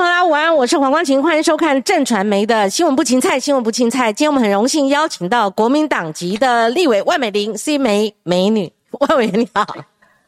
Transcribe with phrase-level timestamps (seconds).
[0.00, 4.10] 朋友午安，我是黄光琴，欢迎收看正传媒的新闻不芹菜，新闻不芹菜。
[4.10, 9.66] 今天我们很荣幸邀请到国民党籍的立委万美玲，C 美美女，万委员你好，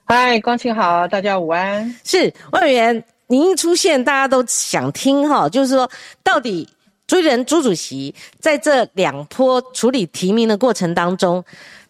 [0.05, 1.97] 嗨，光琴好，大家午安。
[2.05, 5.91] 是万委员，您一出现，大家都想听哈，就是说
[6.23, 6.69] 到底
[7.07, 11.43] 朱人朱主席在这两波处理提名的过程当中。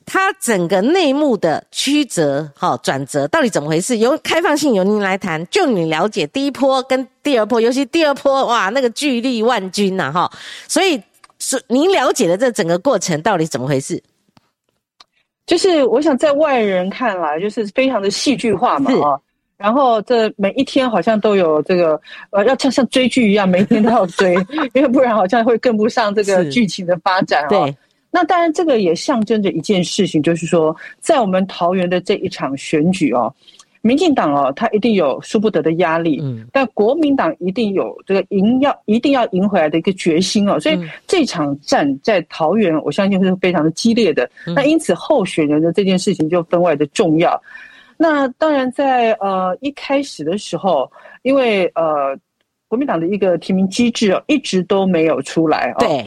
[0.07, 3.98] 他整个内幕的曲折、哈转折到底怎么回事？
[3.98, 10.30] 由开放性由您来谈，就你了解第一波跟第二波，尤其第二波哇，那个巨力万钧呐哈，
[10.69, 11.01] 所以
[11.38, 14.02] 是您了解的这整个过程到底怎么回事？
[15.45, 19.19] 就是我想在外人看来，就是非常的戏剧化嘛啊，
[19.56, 22.00] 然后这每一天好像都有这个
[22.30, 24.34] 呃，要像像追剧一样，每一天都要追，
[24.73, 27.66] 因为不然好像会跟不上这个剧情的发展啊。
[28.15, 33.34] 那当然，这个也象征着一件事情，就是说，在我们桃园的这一场选举哦，
[33.80, 44.31] 民进党哦，他一定有输不得的压力，嗯，但国民党一定有这个赢要一定要赢回来的一个决心哦，所以这场战在桃园，我相信是非常的激烈的。
[44.55, 47.42] 那因此，候选人的这件事情就分外的重要。
[47.97, 50.86] 那当然，在呃一开始的时候，
[51.23, 52.14] 因为呃
[52.69, 56.06] 国民党的一个提名机制哦，一直都没有出来哦，对，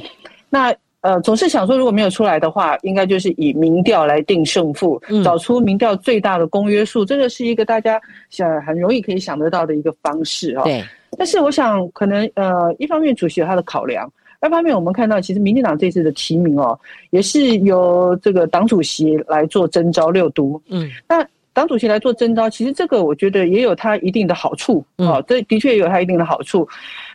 [0.51, 0.72] 那。
[1.05, 10.63] 呃，总是想说，如果没有出来的话，应该就是以民调来定胜负，找出民调最大的公约数，这个是一个大家想很容易可以想得到的一个方式啊。
[10.63, 10.83] 对。
[11.15, 16.75] 但是我想，可能呃，一方面主席有他的考量，二方面我们看到，其实民进党这次的提名哦，
[17.11, 20.59] 也是由这个党主席来做征召六都。
[20.69, 20.89] 嗯。
[21.07, 26.67] 那党主席来做征召，其实这个我觉得也有他一定的好处啊，这的确也有他一定的好处。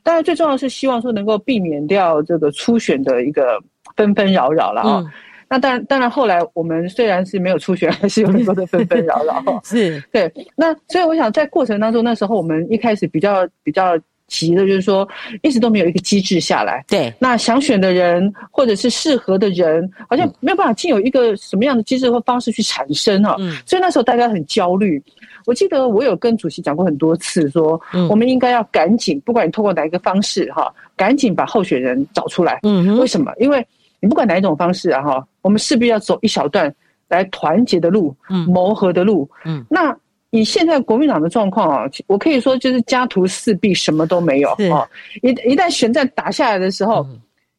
[0.05, 3.61] 当然，最重要是希望说能够避免掉这个初选的一个。
[4.01, 5.05] 纷纷扰扰了啊！
[5.47, 9.42] 那当然，当然后来我们虽然是没有出选，还是有很多的纷纷扰扰。
[9.62, 10.33] 是对。
[10.57, 15.07] 那所以我想，在过程当中，那时候我们一开始比较比较急的，就是说
[15.42, 16.84] 一直都没有一个机制下来。
[16.89, 17.12] 对。
[17.19, 23.35] 那想选的人，或者是适合的人，好像没有办法进有一个什么样的机制或方式去产生啊。
[23.41, 23.57] 嗯。
[23.67, 25.03] 所以那时候大家很焦虑。
[25.47, 32.61] 我记得我有跟主席讲过很多次，说我们应该要赶紧，不管你通过哪一个方式哈，赶紧把候选人找出来。
[32.63, 32.97] 嗯。
[32.98, 33.33] 为什么？
[33.41, 33.67] 因为
[34.00, 36.74] 你不管哪一种方式啊，哈，我们势必要走一小段
[37.08, 39.64] 来团结的路，嗯，谋合的路，嗯。
[39.68, 39.96] 那
[40.30, 44.88] 以现在国民党的状况啊，我可以说就是家徒四壁，什么都没有啊。
[45.22, 47.06] 一一旦选战打下来的时候，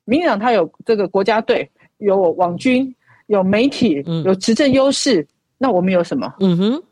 [0.06, 2.94] 民进党他有这个国家队，有网军，
[3.28, 5.25] 有媒体，有执政优势，
[5.58, 6.34] 那我们有什么？
[6.40, 6.84] 嗯哼。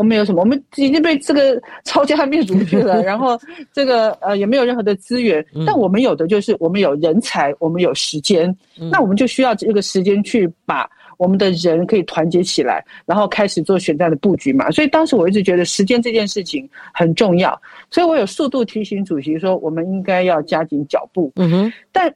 [0.00, 0.40] 我们有什么？
[0.40, 3.38] 我们已经被这个抄家灭族去了， 然后
[3.70, 5.44] 这个呃也没有任何的资源。
[5.66, 8.56] 但我们有的就是我们有人才，我们有时间。
[8.90, 10.88] 那我们就需要这个时间去把
[11.18, 14.70] 我们的人可以团结起来，然后开始做选战的布局嘛。
[14.70, 21.30] 所以当时我一直觉得时间这件事情很重要，所以我有速度提醒主席说，我们应该要加紧脚步。
[21.36, 21.72] 嗯哼。
[21.92, 22.10] 但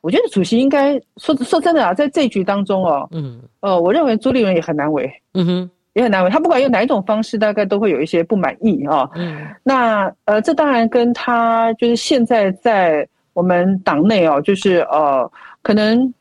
[0.00, 5.08] 我觉得主席应该说说真的啊，在这局当中哦，嗯，呃，我认为朱立伦也很难为。
[5.34, 5.70] 嗯哼。
[5.94, 9.08] 也很难为他，不管用哪一种方式，大概都会有一些不满意啊。
[9.14, 15.28] 嗯，那呃，这当然跟他就是现在在我们党内哦，就是呃，
[15.62, 16.12] 可能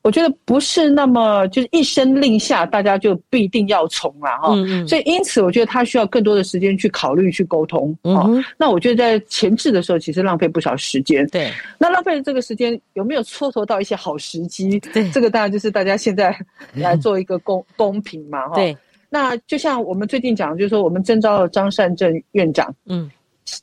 [0.00, 4.48] 我觉得不是那么就是一声令下，大家就必定要从了哈。
[4.52, 4.88] 嗯嗯。
[4.88, 7.94] 所以因此，我觉得他需要更多的时间去考虑、去沟通。
[8.04, 11.26] 嗯那我觉得在前置的时候，其实浪费不少时间。
[11.28, 11.50] 对。
[11.78, 14.80] 那浪费的这个时间有没有蹉跎到一些好时机？
[14.94, 15.10] 对。
[15.10, 16.34] 这个当然就是大家现在
[16.74, 18.48] 来做一个公公平嘛。
[18.48, 18.54] 哈。
[18.54, 18.76] 对。
[19.08, 23.10] 那就像我们最近讲，就是说我们征召了张善政院长，嗯，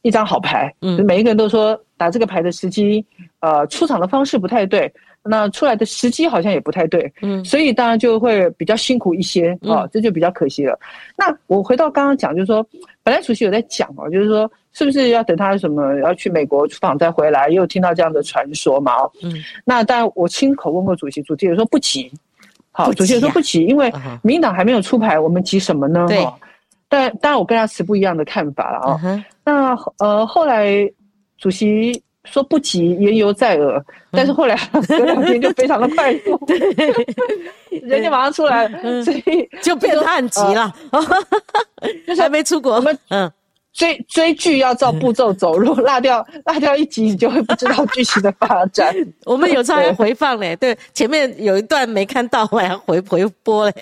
[0.02, 3.06] 一张好牌，嗯，每一个人都说打这个牌的时机，
[3.40, 4.92] 呃，出场的方式不太对，
[5.24, 10.80] 那出来的时机好像也不太对，嗯，所以当然就会比较辛苦一些，啊，这就比较可惜了。
[11.18, 12.66] 那我回到刚刚讲，就是说，
[13.04, 19.34] 本来主席有在讲哦，就是说是不是要等他什么要去美国出访再回来，也有听到这样的传说嘛，嗯，
[19.66, 22.12] 那当然我亲口问过主席，主席也说不急。
[22.76, 26.06] 好，主席说不急，因为民党还没有出牌，我们急什么呢？
[26.10, 26.28] 对，
[26.90, 29.24] 但当然我跟他持不一样的看法了啊。
[29.46, 30.68] 那呃，后来
[31.38, 33.80] 主席说不急，言犹在耳，
[34.10, 36.40] 但是后来隔两天就非常的快速，
[37.84, 38.68] 人家马上出来，
[39.04, 40.74] 所以就变得很急了，
[42.08, 42.74] 就是 还没出国。
[42.74, 43.32] 我们嗯。
[43.74, 48.94] 追追剧要照步骤走，如果落掉落掉一集，你就会不知道剧情的发展。
[49.26, 53.74] 我们有时候还回放嘞，对，前面有一段没看到，我还要回回播嘞，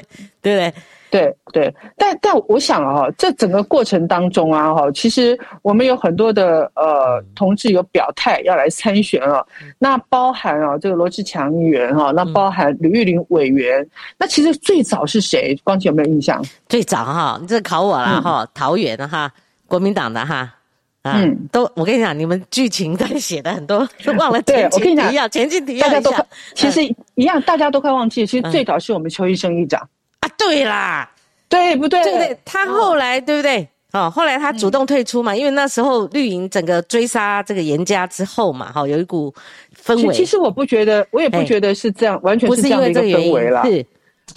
[0.41, 0.73] 对不对？
[1.11, 9.45] 对对，但但我想啊，这整个过程当中啊，哈，其实我们有很多的呃同志有表态要来参选啊，
[9.77, 13.85] 那包含啊这个罗志强议员哈，那包含吕玉玲委员，
[14.17, 15.53] 那其实最早是谁？
[15.65, 16.41] 光姐有没有印象？
[16.69, 19.29] 最早哈，你这考我了哈，桃园的哈。
[19.71, 20.53] 国民党的哈，
[21.03, 24.41] 啊，都我跟你讲，你们剧情在写的很多， 都忘了。
[24.41, 26.13] 对我跟你讲，前进提大家都
[26.53, 26.83] 其实
[27.15, 28.27] 一样，大家都快忘记。
[28.27, 29.79] 其实最早是我们邱医生议长
[30.19, 31.09] 啊，对啦，
[31.47, 32.03] 对不对？
[32.03, 33.65] 对对，他后来对不对？
[33.93, 39.33] 哦，后来他主动退出嘛，因为那时候绿营整个追杀这个严家之后嘛，哈，有一股
[39.81, 40.13] 氛围。
[40.13, 43.63] 其实我不觉得，我也不觉得是这样，完全是这样的一个氛围啦。
[43.63, 43.85] 是。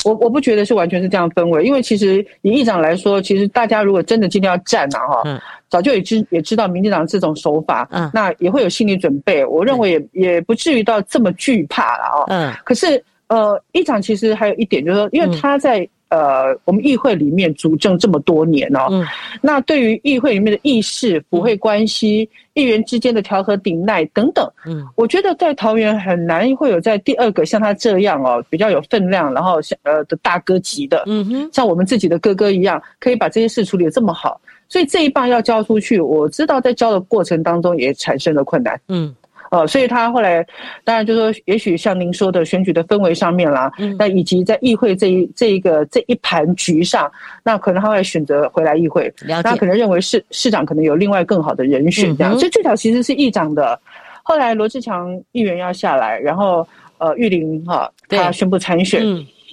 [0.04, 9.44] 我我不觉得是完全是这样氛围，因为其实以议长来说，其实大家如果真的今天要战啊，哈，早就也知也知道民进党这种手法，嗯，那也会有心理准备。
[9.44, 12.24] 我认为也也不至于到这么惧怕了啊。
[12.28, 15.88] 嗯，可是呃，议长其实还有一点就是说，因为他在。
[16.14, 19.04] 呃，我们议会里面主政这么多年哦，
[19.42, 39.12] 那对于议会里面的议事、府会关系、议员之间的调和顶耐等等，嗯，我觉得在桃园很难会有在第二个像他这样哦，比较有分量，然后像呃的大哥级的，嗯哼，像我们自己的哥哥一样，可以把这些事处理的这么好，所以这一棒要交出去，我知道在交的过程当中也产生了困难，嗯。
[39.54, 40.44] 哦，所以他后来
[40.82, 47.10] 当然就说，也许像您说的选举的氛围上面啦，那以及在议会这一这一个这一盘局上，
[47.44, 49.12] 那可能他会选择回来议会，
[49.42, 53.80] 他可能认为市市长可能有另外更好的人选这样，所以最早其实是议长的，
[54.24, 56.66] 后来罗志强议员要下来，然后
[56.98, 59.02] 呃玉林哈他宣布参选，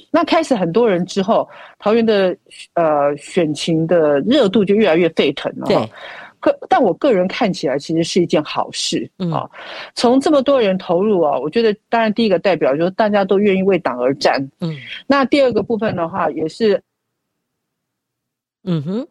[0.10, 1.48] 那开始很多人之后，
[1.78, 2.36] 桃园的
[2.74, 5.68] 呃选情的热度就越来越沸腾了。
[6.42, 9.50] 可，但我个人看起来其实是一件好事啊。
[9.96, 14.50] 从这么多人投入啊，我觉得当然第一个代表就是大家都愿意为党而战。
[14.60, 14.76] 嗯，
[15.08, 16.82] 那第二个部分的话，也是，
[18.64, 19.08] 嗯哼，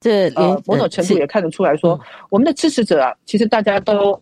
[0.00, 1.98] 这呃某种程度也看得出来说，
[2.28, 4.20] 我们的支持者啊，其实大家都，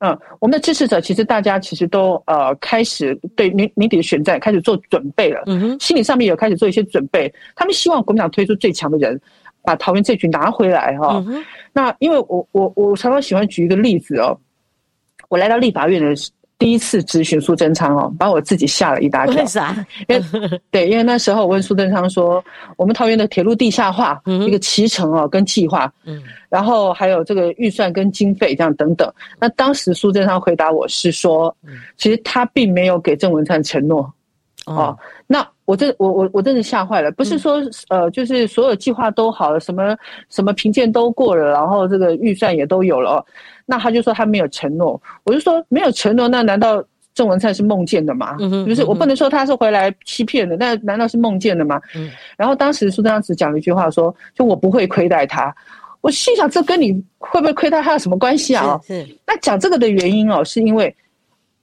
[0.00, 5.44] 嗯，我们的支持者其实大家其实都呃开始对年年底的选战开始做准备了。
[5.46, 9.20] 嗯哼，心理上面有开始做一些准备，他们希望国民党推出最强的人。
[9.62, 11.24] 把桃园这局拿回来哈，
[11.72, 14.36] 那因为我我我常常喜欢举一个例子哦，
[15.28, 16.14] 我来到立法院的
[16.58, 19.36] 第一次咨询苏贞昌哦，把我自己吓了一大跳。
[19.36, 19.74] 为啥？
[20.08, 20.22] 因为
[20.70, 22.44] 对，因为那时候我问苏贞昌说，
[22.76, 31.54] 我们桃园的铁路地下化一个骑程哦跟计划，嗯，然后还有这个预算跟经费这样等等，那当时苏贞昌回答我是说，
[31.96, 34.12] 其实他并没有给郑文灿承诺。
[34.66, 34.96] 哦，
[35.26, 39.96] 那我真我我我真的吓坏了，不是说呃，就是所有计划都好了，什么
[40.28, 43.24] 什么评鉴都过了，然后这个预算也都有了，
[43.66, 46.82] 那他就说他没有承诺，我就说没有承诺，那难道
[47.14, 48.36] 郑文灿是梦见的吗？
[48.66, 51.80] 就是我不能说他是回来欺骗的，那难道是梦见的吗？
[51.94, 55.54] 嗯，然后当时苏章子讲了一句话，说就我不会亏待他，
[56.00, 58.76] 我心想这跟你会不会亏待他有什么关系啊？
[58.84, 60.92] 是，那讲这个的原因哦，是因为。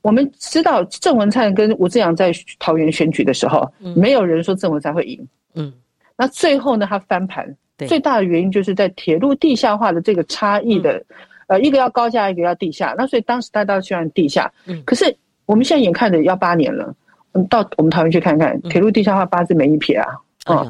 [0.02, 5.28] 我们知道郑文灿跟吴志阳在桃园选举的时候，没有人说郑文灿会赢。
[5.56, 5.74] 嗯，
[6.16, 7.46] 那最后呢，他翻盘，
[7.88, 11.04] 最大的原因就是在铁路地下化的这个差异的，
[11.48, 12.96] 呃，一个要高架，一个要地下。
[12.98, 14.50] 那所以当时大家都希望地下。
[14.66, 15.14] 嗯，可是
[15.46, 16.96] 我们现在眼看着要八年了，
[17.34, 20.08] 嗯，到我们桃园去看看，铁路地下化八字没一撇啊，
[20.46, 20.68] 啊，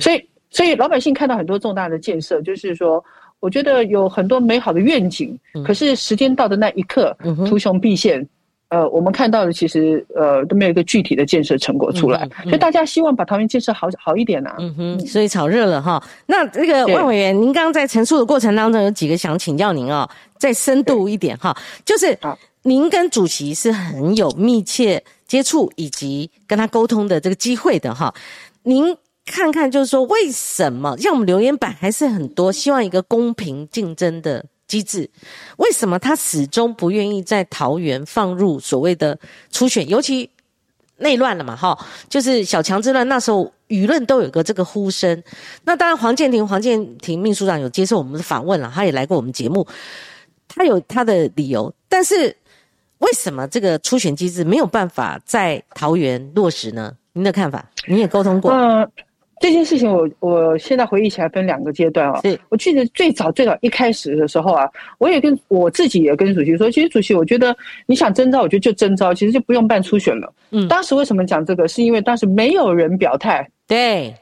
[0.00, 3.04] 所以所以老百姓看到很多重大的建设，就是说，
[3.38, 7.16] 我觉得有很多美好的愿景，可是时间到的那一刻，
[7.46, 8.26] 图穷匕见。
[8.70, 14.54] 呃，我们看到的其实呃都没有一个具体的建设成果出来，所以大家希望把桃园建设好好一点呐。
[14.60, 16.00] 嗯哼，所以炒热了哈。
[16.26, 20.08] 那这个万委员，您刚刚在陈述的过程当中有几个想请教您哦，
[20.38, 22.16] 再深度一点哈，就是
[22.62, 28.14] 您跟主席是很有密切接触以及跟他沟通的这个机会的哈。
[28.62, 28.96] 您
[29.26, 34.44] 看看，就是说为什么像我们留言板还是很多，希望一个公平竞争的。
[34.70, 35.10] 机制，
[35.56, 39.18] 为什么他始终不愿意在桃园放入所谓的
[39.50, 39.88] 初选？
[39.88, 40.30] 尤其
[40.98, 41.76] 内乱了嘛，哈，
[42.08, 45.20] 就是小强之乱，那时候舆论都有个这个呼声。
[45.64, 49.66] 那当然，黄建庭、黄建庭秘书长有接受我们的访问了，他也来过我们节目，
[50.46, 51.74] 他有他的理由。
[51.88, 52.36] 但是
[52.98, 56.94] 为什么这个初选机制没有办法在桃园落实呢？
[57.12, 57.68] 您的看法？
[57.88, 58.52] 您也沟通过？
[59.40, 62.20] 这件事情，我我现在回忆起来分两个阶段啊。
[62.50, 64.68] 我记得最早最早一开始的时候啊，
[64.98, 67.56] 我也跟我自己也跟主席说，其实主席，我觉得
[67.86, 70.30] 你想征召，我觉得就征召，其实就不用办初选了。
[70.50, 71.66] 嗯，当时为什么讲这个？
[71.66, 74.14] 是因为当时没有人表态，对，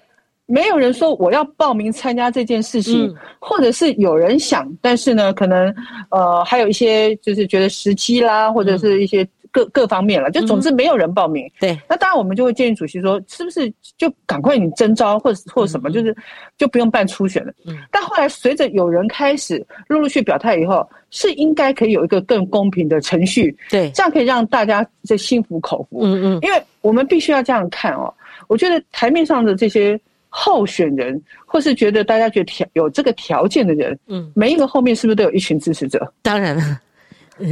[0.46, 5.74] 没有人说我要报名参加这件事情，或者是有人想，但是呢，可能
[6.10, 9.26] 呃还有一些就是觉得时机啦，或者是一些。
[9.50, 11.50] 各各方面了，就总之没有人报名。
[11.60, 16.16] 对，那当然我们就会建议主席说，是不是就赶快你征招或者或者什么，就是
[16.56, 17.52] 就不用办初选了。
[17.66, 17.76] 嗯。
[17.90, 23.56] 但后来随着有人开始陆陆续表态以后，是应该可以有一个更公平的程序。
[23.70, 26.00] 对，这样可以让大家这心服口服。
[26.02, 26.38] 嗯嗯。
[26.42, 28.12] 因为我们必须要这样看哦，
[28.46, 36.12] 我觉得台面上的这些候选人，或是觉得大家觉得条有这个条件的人，嗯，每一个后面是不是都有一群支持者？
[36.22, 36.80] 当然了，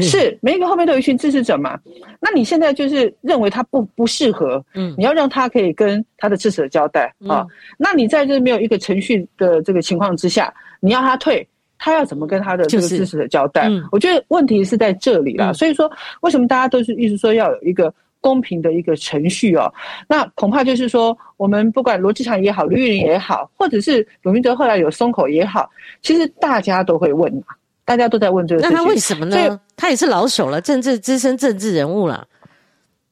[0.03, 1.79] 是每一个后面都有一群支持者嘛。
[2.21, 7.47] 那你现在就是认为他不不适合，嗯，你要让他可以跟他的支持者交代啊。
[7.79, 11.47] 那你在这没有一个程序的这个情况之下，你要他退，
[11.79, 13.71] 他要怎么跟他的这个支持者交代？
[13.93, 15.53] 我觉得问题是在这里了。
[15.55, 15.91] 所以说，
[16.21, 17.93] 为什么大家都是一直说要有一个？
[18.23, 19.73] 公平的一个程序哦，
[20.09, 25.71] 那恐怕就是说，我们不管罗志祥也好，吕玉玲也好，或者是鲁明德后来有松口也好，
[26.03, 27.55] 其实大家都会问啊，
[27.87, 28.77] 大家都在问这个事情。
[28.77, 29.59] 那他为什么呢？
[29.75, 32.27] 他也是老手了，政治资深政治人物了，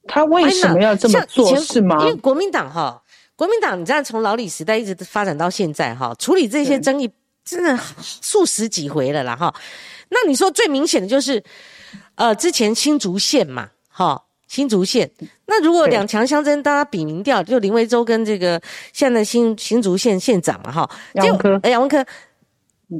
[0.07, 1.57] 他为什么要这么做？
[1.61, 1.97] 是吗？
[2.01, 3.03] 因为国民党哈，
[3.37, 7.11] 国民党你知道从老李时代一直发展到现在哈，处理这些争议
[7.45, 9.55] 真的数十几回了啦哈。
[10.11, 11.43] 那你说最明显的就是，
[12.17, 14.21] 呃，之前新竹县嘛，哈。
[14.47, 15.11] 新竹县，
[15.47, 18.61] 那如果两强相争，大家比民调，就林维洲跟这个
[18.93, 22.07] 现在新新竹县县长嘛，哈，杨文科，杨文科，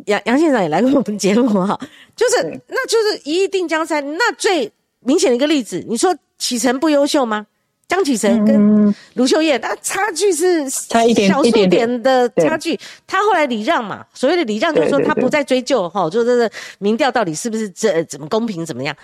[0.07, 1.79] 杨杨县长也来过我们节目哈，
[2.17, 7.47] 就是那就是一亿定江山，那最明显的一个例子，你说启程不优秀吗？
[7.87, 18.97] 江启程跟卢秀燕，那差距是 差一点小数点的差距，他后来礼让嘛，所谓的礼让就是说他不再追究哈，就是民调到底是不是这怎么公平怎么样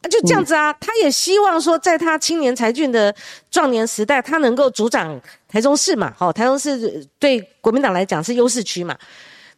[0.00, 0.06] 啊。
[0.08, 3.12] 就这样子啊，他也希望说，在他青年才俊的
[3.50, 6.14] 壮年时代，他能够主掌台中市嘛。
[6.16, 8.96] 好，台中市对国民党来讲是优势区嘛。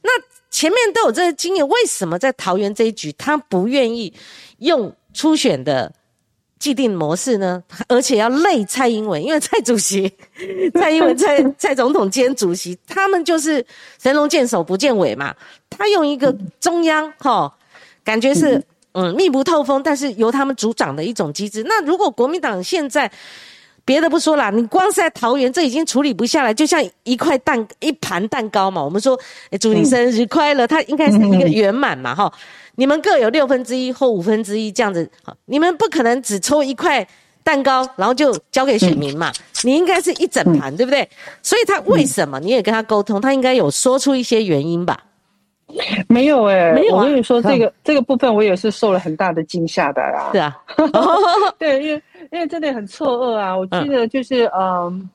[0.01, 0.11] 那
[0.53, 4.13] 前面都有这个经验，为什么在桃园这一局，他不愿意
[4.59, 5.93] 用初选的
[6.61, 7.61] 既定模式呢？
[7.89, 10.09] 而且要累蔡英文，因为蔡主席、
[10.75, 13.67] 蔡英文、 蔡蔡总统兼主席，他们就是
[14.01, 15.35] 神龙见首不见尾嘛。
[15.69, 17.53] 他用一个中央哈，
[18.05, 18.63] 感觉是。
[18.95, 21.63] 嗯，密不透风，但是由他们主掌的一种机制。
[21.67, 23.11] 那如果国民党现在
[23.85, 28.83] 别的不说啦，你光是在桃园，这已经处理不下来，就像一块蛋一盘蛋糕嘛。
[28.83, 29.19] 我们说，
[29.61, 32.33] 祝你生日快乐，它应该是一个圆满嘛，哈。
[32.77, 35.11] 你们各有六分之一或五分之一这样子，
[35.47, 37.07] 你们不可能只抽一块
[37.43, 39.31] 蛋糕，然后就交给选民嘛。
[39.63, 41.07] 你应该是一整盘，对不对？
[41.43, 44.99] 所以他为什么你也跟他沟通，他应该有说出一些原因吧。
[46.09, 50.31] 没有哎，我跟你说，这个这个部分我也是受了很大的惊吓的啦。
[50.33, 50.57] 是啊，
[51.59, 52.03] 对，因为
[52.33, 53.57] 因为真的很错愕啊。
[53.57, 55.09] 我记得就是嗯，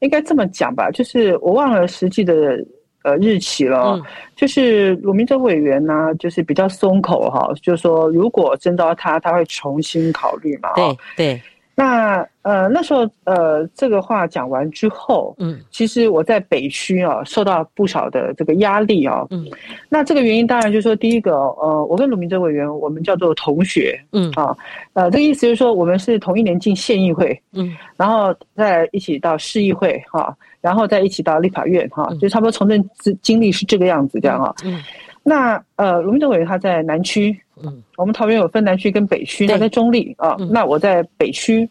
[0.00, 2.64] 应该这么讲吧，就是我忘了实际的
[3.02, 4.00] 呃日期了。
[4.36, 10.72] 就是鲁明哲委员呢，就是比较松口哈，就是说如果征召他，他会重新考虑嘛。
[10.74, 11.42] 对对。
[11.78, 19.46] 那呃那时候呃这个话讲完之后，嗯，其实我在北区啊受到不少的这个压力啊，嗯，
[19.88, 24.28] 那这个原因当然就是说第一个呃我跟鲁明哲委员我们叫做同学，嗯。
[24.32, 24.56] 啊
[24.94, 34.82] 呃这个意思就是说我们是同一年进县议会，嗯，然后再一起到市议会哈，然后再一起到立法院哈，就差不多从政经经历是这个样子这样啊，嗯，
[35.28, 37.38] 那呃龙明哲委员他在南区。
[37.60, 40.36] 嗯，我们桃园有分南区跟北区，他在中立啊。
[40.48, 41.68] 那我在北区，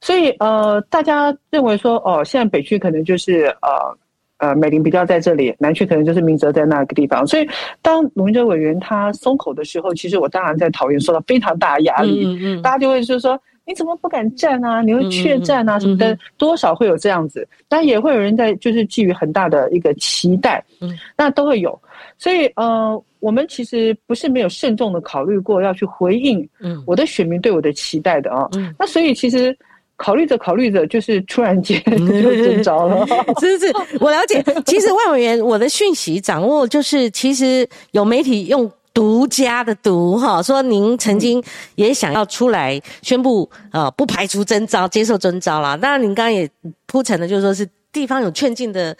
[0.00, 3.68] 所以呃，大家认为说哦，现在北区可能就是呃
[4.38, 7.26] 呃美玲比较在这里，南区可能就是明哲在那个地方。
[7.26, 7.46] 所以
[7.82, 12.24] 当卢明哲委员他松口的时候，其实我当然在桃园受到非常大的压力。
[12.24, 14.80] 嗯嗯，大家就会就说你怎么不敢站啊？
[14.80, 17.46] 你会怯战啊什么的，多少会有这样子。
[17.68, 20.64] 但也会有人在就是寄予很大的一个期待。
[20.80, 21.78] 嗯，那都会有。
[22.18, 23.02] 所以呃。
[23.20, 29.56] 我们其实不是没有慎重的考虑过要去回应，嗯，我的选民对我的期待的啊，嗯，那所以其实
[29.96, 33.06] 考虑着考虑着，就是突然间 就中招了，
[33.40, 34.44] 是是是，我了解。
[34.66, 41.42] 其实万委员，我的讯息掌握就是，其实有媒体用独家的读哈，说您曾经
[41.76, 45.78] 也想要出来宣布啊，不排除征召，接受征召啦。
[45.78, 46.46] 当然，您刚刚也
[46.84, 48.94] 铺陈的，就是说是地方有劝进的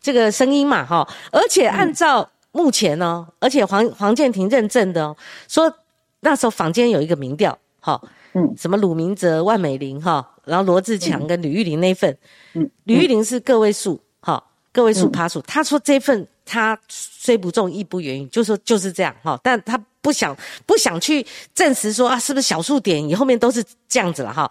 [0.00, 2.28] 这个声音嘛，哈，而且按照。
[2.50, 5.72] 目前呢，而且黄黄建庭认证的哦说，
[6.20, 8.00] 那时候坊间有一个民调，哈，
[8.32, 12.16] 嗯，什么鲁明哲、万美玲，哈，然后罗志强跟吕玉玲那份，
[12.54, 21.24] 嗯，吕玉玲是个位数，哈，个位数趴数，他说这份他虽不中亦不远矣，就说就是这样，哈，但他不想不想去
[21.54, 24.50] 证实说啊，是不是小数点，以后面都是这样子了，哈。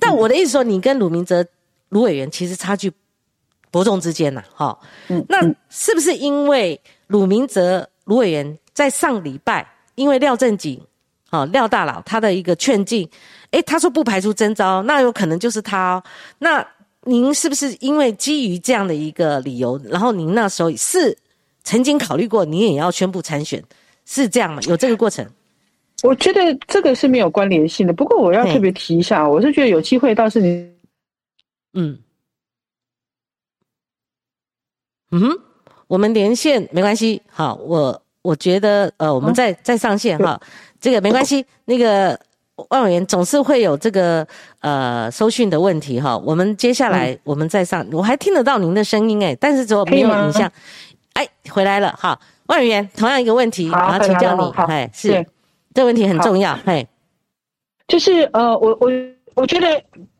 [0.00, 1.46] 但我的意思说，你跟鲁明哲
[1.90, 2.92] 卢委员其实差距
[3.76, 4.78] 伯仲之间呐，哈，
[5.08, 6.80] 嗯，那是不是因为？
[7.08, 9.64] 鲁明哲卢委员在上礼拜，
[9.96, 10.80] 因为廖正景，
[11.30, 13.06] 哦，廖大佬他的一个劝进，
[13.50, 15.94] 诶，他说不排除征召，那有可能就是他。
[15.94, 16.02] 哦。
[16.38, 16.66] 那
[17.02, 21.16] 您是不是因为基于这样的一个理由，然后您那时候是
[21.62, 23.62] 曾经考虑过，你也要宣布参选，
[24.06, 24.60] 是这样吗？
[24.66, 25.24] 有这个过程？
[26.02, 27.92] 我觉得这个是没有关联性的。
[27.92, 30.68] 不过我要特别提一下，我是觉得有机会倒是你，
[31.74, 31.96] 嗯。
[35.16, 35.38] 嗯哼，
[35.86, 40.38] 我们连线没关系，好，我我觉得呃，我们再再上线哈，
[40.78, 42.18] 这个没关系，那个
[42.68, 44.26] 万委员总是会有这个
[44.60, 50.52] 呃收讯的问题哈，我们接下来我们再上，我还听得到您的声音哎，但是只有没有影像，
[51.14, 55.26] 哎，回来了哈，万委员同样一个问题，然后请教你，哎，是。
[55.72, 56.86] 这问题很重要，嘿，
[57.86, 58.90] 就是呃，我我
[59.34, 59.66] 我觉得。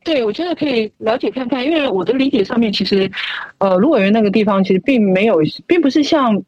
[0.07, 3.11] 对，我觉得可以了解看看，因为我的理解上面，其实，
[3.59, 6.43] 呃，芦苇园那个地方其实并没有，并不是像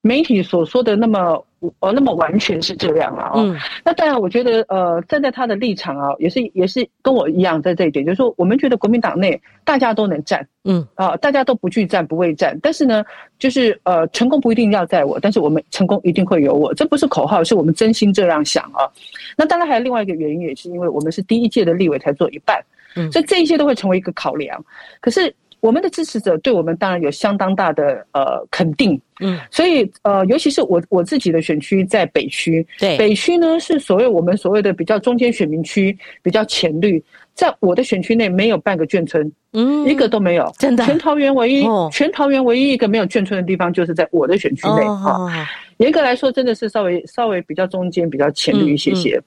[0.00, 1.44] 媒体所说的那么。
[1.80, 3.32] 呃，那么完全是这样啊？
[3.36, 13.04] 嗯，那当然，我觉得，呃，站在他的立场啊，也是也是跟我一样，在这一点，就是说，我们觉得国民党内大家都能战，嗯，啊，大家都不惧战不畏战，但是呢，
[13.38, 18.88] 就是呃，成功不一定要在我，但是我们成功一定会有我，这不是口号，是我们真心这样想啊。
[19.36, 22.58] 那当然还有另外一个原因，也是因为我们是第一届的立委才做一半，
[22.96, 24.64] 嗯，所以这一些都会成为一个考量。
[25.00, 25.34] 可是。
[25.60, 37.02] 我们的支持者对我们当然有相当大的呃肯定，嗯，所以呃，尤其是我我自己的选区在北区，对，北区呢是所谓我们所谓的比较中间选民区，比较浅绿，
[37.34, 45.46] 在我的选区内没有半个眷村，嗯，一个都没有，真的，全桃园唯一，全桃园唯一一个没有眷村的地方就是在我的选区内啊。
[45.78, 49.18] 严格来说，真的是稍微稍微比较中间，比较浅绿一些些。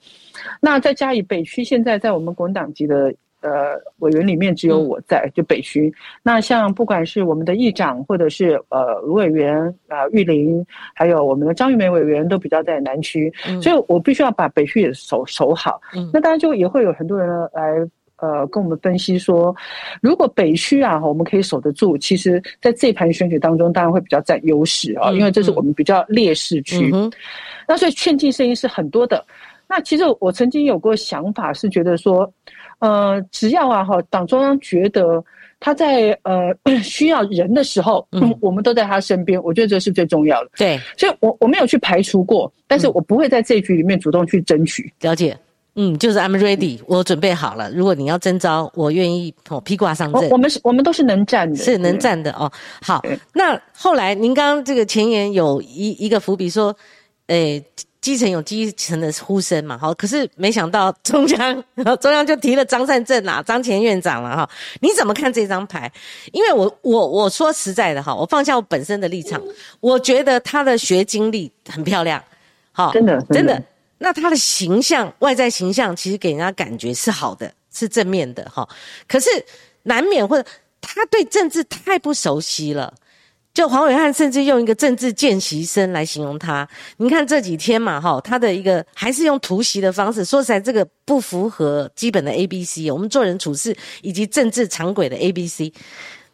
[0.60, 3.14] 那再加以北区，现在在我们国民党籍的。
[3.44, 5.92] 呃，委员里面只有我在，就北区。
[6.22, 9.54] 那像不管是我们的议长，或者是呃卢委员
[9.86, 13.30] 啊玉林，还有我们的张玉梅委员，都比较在南区，
[13.62, 15.78] 所以我必须要把北区也守守好。
[16.10, 17.86] 那当然就也会有很多人来
[18.16, 19.54] 呃跟我们分析说，
[20.00, 26.90] 如果北区啊我们可以守得住，其实在这盘选举当中，当然会比较占优势啊，因为这是我们比较劣势区。
[27.68, 29.22] 那所以劝进声音是很多的。
[29.68, 32.32] 那其实我曾经有过想法，是觉得说。
[32.84, 35.24] 呃，只要啊哈，党中央觉得
[35.58, 40.50] 他在呃 需要人的时候，嗯，我们都在他身边，我觉得这是最重要的。
[40.58, 44.92] 对，所以我我没有去排除过，但是我不会在这一局里面主动去争取。
[45.00, 45.34] 了解，
[45.76, 47.70] 嗯，就是 I'm ready，我准备好了。
[47.70, 50.28] 如果你要征召，我愿意哦披挂上阵。
[50.28, 52.52] 我们是，我们都是能站的，是能站的哦。
[52.82, 56.76] 好，那后来您刚刚这个前言有一一个伏笔说，
[57.28, 57.64] 诶。
[58.04, 61.64] 基层有基层的呼声嘛，好，可是没想到中央
[62.02, 64.50] 中央就提了张善政啦，张前院长了哈，
[64.82, 65.90] 你怎么看这张牌？
[66.30, 69.40] 因为我我我说实在的哈，我放下我本身的立场，
[69.80, 72.22] 我觉得他的学经历很漂亮，
[72.72, 73.62] 好，真的真的，
[73.96, 78.68] 那他的形象外在形象其实给人家感觉是好的，是正面的哈，
[79.08, 79.30] 可是
[79.84, 80.46] 难免或者
[80.82, 82.92] 他对政治太不熟悉了。
[83.54, 86.68] 就黄伟汉甚至用一个政治见习生来形容他。
[86.96, 95.72] 你看这几天嘛，哈，他的一个还是用突袭的方式，说起来这个不符合基本的 A B C，我们做人处事以及政治常轨的 A B C。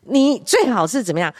[0.01, 1.33] 你最好是怎么样？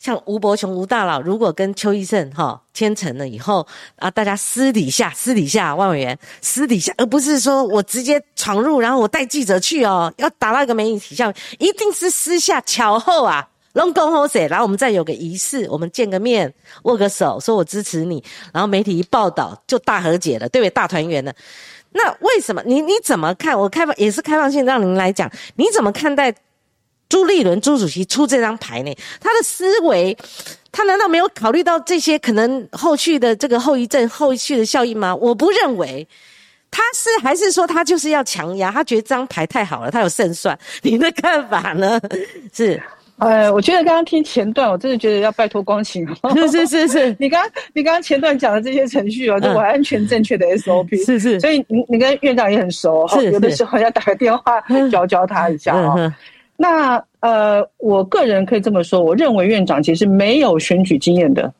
[0.00, 3.64] 像吴伯雄吴大佬，如果跟邱医生哈签成了以后
[3.96, 13.46] 啊，大家私底下私底下万委员私底下，而不是说我直接闯入，然后我带记者去哦，要打到一个媒体下，一定是私下巧后啊。
[13.74, 16.52] 龙宫好势，然后我们再有个仪式，我们见个面，
[16.82, 20.70] 握个手，说我支持你，然后媒体一报道就大和解了，对不对？
[20.70, 21.32] 大团圆了。
[21.92, 23.58] 那为什么你你怎么看？
[23.58, 26.34] 我开放也是开放性，让您来讲，你怎么看待
[27.08, 28.92] 朱立伦朱主席出这张牌呢？
[29.20, 30.16] 他的思维，
[30.72, 35.14] 他难道没有考虑到这些可能后续的这个后遗症、后续的效应吗？
[35.14, 36.06] 我不认为，
[36.70, 40.58] 他是还是说他就是要强压，他觉得这张牌太好了，他有胜算。
[40.82, 42.00] 你的看法呢？
[42.52, 42.80] 是？
[43.20, 46.06] 哎，我觉得刚刚听前段，我真的觉得要拜托光晴。
[46.50, 47.42] 是是是是， 你刚
[47.74, 51.04] 你刚刚前段讲的这些程序哦，就完全正确的 SOP。
[51.04, 56.12] 是是，所以你你跟院长也很熟哈，有的时候要打个电话教教他一下哦。
[56.56, 61.52] 那呃，我个人可以这么说，我认为院长其实没有选举经验的，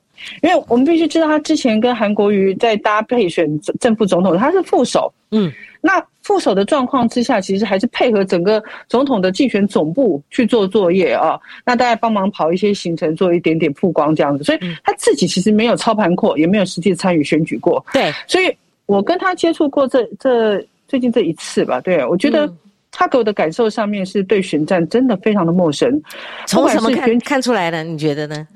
[0.43, 5.13] 因为我们必须知道他之前跟韩国瑜在搭配选正副总统，他是副手。
[5.31, 6.03] 嗯，那。
[6.23, 11.41] 副手的状况之下，其实还是配合整个总统的竞选总部去做作业啊。
[11.65, 14.45] 那大家帮忙跑一些行程，做一点点曝光这样子。
[14.45, 17.85] 所以他自己其实没有操盘过，也没有实际参与选举过。
[17.93, 18.55] 对，所以
[18.87, 21.81] 我跟他接触过这这最近这一次吧。
[21.81, 22.49] 对我觉得
[22.93, 26.01] 他给我的感受上面是对选战真的非常的陌生。
[26.47, 27.83] 从什么看看出来的？
[27.83, 28.47] 你觉得呢？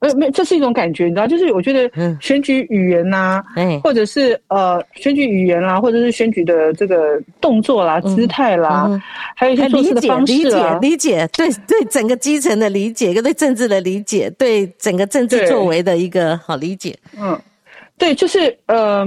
[0.00, 3.42] 呃，没，这是一种感觉，你知道，就是我觉得选举语言呐，
[3.82, 9.00] 或者是呃选举语言啦，或者是选举的这个动作啦、姿态啦，
[9.34, 16.94] 还有一些做事的方式啊，理解，对对整个基层的理解，跟对政治的理解，对整个政治作为的一个好理解。
[17.18, 17.40] 嗯，
[17.96, 19.06] 对，就是呃，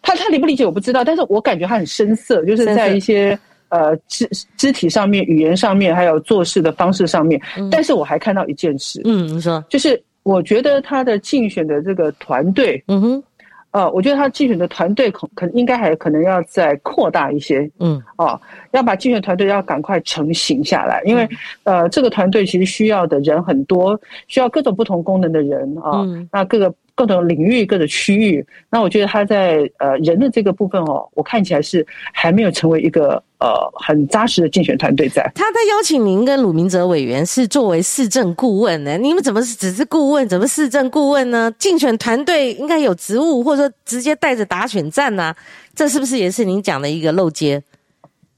[0.00, 7.38] 他他理不理解我不知道，但是我感觉他很生涩，就是在一些呃肢肢体上面、语言上面，还有做事的方式上面。
[7.70, 13.22] 但是我还看到一件事，嗯，你说，就是我觉得他的竞选的这个团队，嗯哼。
[13.70, 18.40] 呃，我觉得他竞选的团队可可应该还可能要再扩大一些，嗯，哦，
[18.72, 21.28] 要把竞选团队要赶快成型下来，因为
[21.64, 26.74] 呃，这个团队其实需要的人很多，需要各种不同功能的人啊，那各个。
[26.98, 35.22] 各种领域、各种区域，那我觉得他在呃人的这个部分哦，我看起来是还没有成为一个呃很扎实的竞选团队在。
[35.32, 38.98] 他在邀请您跟鲁明哲委员是作为市政顾问呢？
[38.98, 41.48] 你们怎么是只是顾问，怎么市政顾问呢？
[41.56, 45.32] 竞选团队应该有职务，或者说直接带着打选战呢？
[45.76, 47.62] 这是不是也是您讲的一个漏接？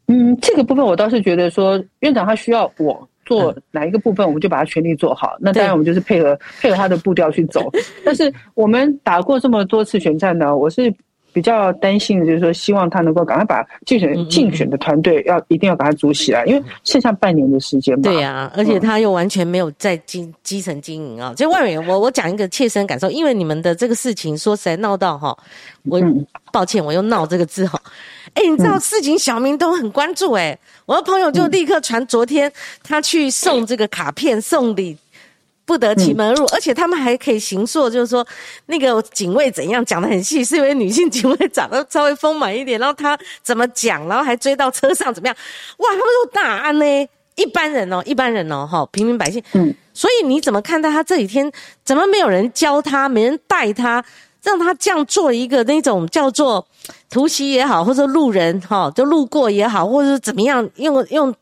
[0.08, 3.08] 嗯，这个部分我倒是觉得说，院长他需要我。
[3.30, 5.36] 做哪一个部分，我们就把它全力做好。
[5.38, 7.70] 那当然，我们就是配合配合他的步调去走。
[8.04, 10.92] 但是我们打过这么多次选战呢，我是
[11.32, 18.02] 比较担心的，就是说，希望他能够赶快把竞选竞选的团队要一定要把它组起来，因为剩下半年的时间嘛。
[18.02, 21.32] 对呀，而且他又完全没有在基基层经营啊。
[21.36, 25.36] 就外面，我我讲一个切身感受，因为你们的这个事情说实在闹到哈，
[25.84, 26.02] 我
[26.52, 27.80] 抱歉，我又闹这个字哈。
[28.34, 30.58] 哎，你知道事情，小明都很关注哎。
[30.86, 34.96] 我的朋友就立刻传，昨天他去送这个卡片送礼，
[35.64, 38.26] 不得其门而入，而且他们还可以行说，就是说
[38.66, 45.36] 那个警卫怎样讲的很细，是因为女性警卫长得稍微丰满一点，然后他怎么讲，然后还追到车上怎么样？
[45.76, 46.84] 哇，他们都大案呢，
[47.36, 49.42] 一般人哦，一般人哦，哈，平民百姓。
[49.52, 51.50] 嗯，所以你怎么看待他这几天
[51.84, 54.04] 怎么没有人教他，没人带他？
[54.42, 56.66] 让他这样做一个那种叫做
[57.08, 61.34] 突袭也好，或者路人哈就路过也好，或者是怎么样用用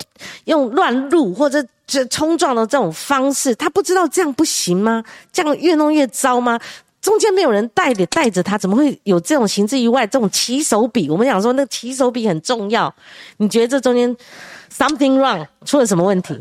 [0.44, 5.02] 用乱入或者这冲撞的这种方式，他不知道这样不行吗？
[5.32, 6.58] 这样越弄越糟吗？
[7.00, 11.08] 中间没有人带的带着他，怎么会有这种行之以外这种起手笔？
[11.08, 12.92] 我们讲说那起手笔很重要，
[13.36, 14.14] 你觉得这中间
[14.76, 16.36] something wrong 出了什么问题？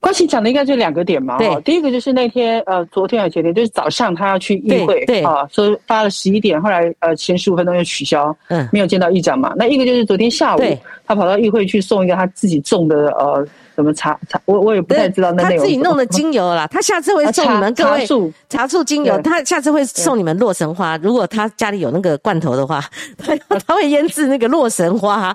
[0.00, 9.52] 关系讲的应该就两个点嘛，对，第一个就是那天呃，昨天还前天，就是早上他要去议会，对啊，说发了十一点，后来呃前十五分钟又取消，嗯，没有见到议长嘛。
[9.56, 10.60] 那一个就是昨天下午，
[11.06, 13.46] 他跑到议会去送一个他自己种的呃。
[13.78, 14.40] 什么茶茶？
[14.44, 18.04] 我我也不太知道那他自己弄的精油啦，他下次会送你们各位
[18.48, 19.16] 茶树精油。
[19.22, 22.84] 他下次会送你们洛神花，如果他家里有那个罐头的话，
[23.16, 23.36] 他
[23.68, 25.32] 他会腌制那个洛神花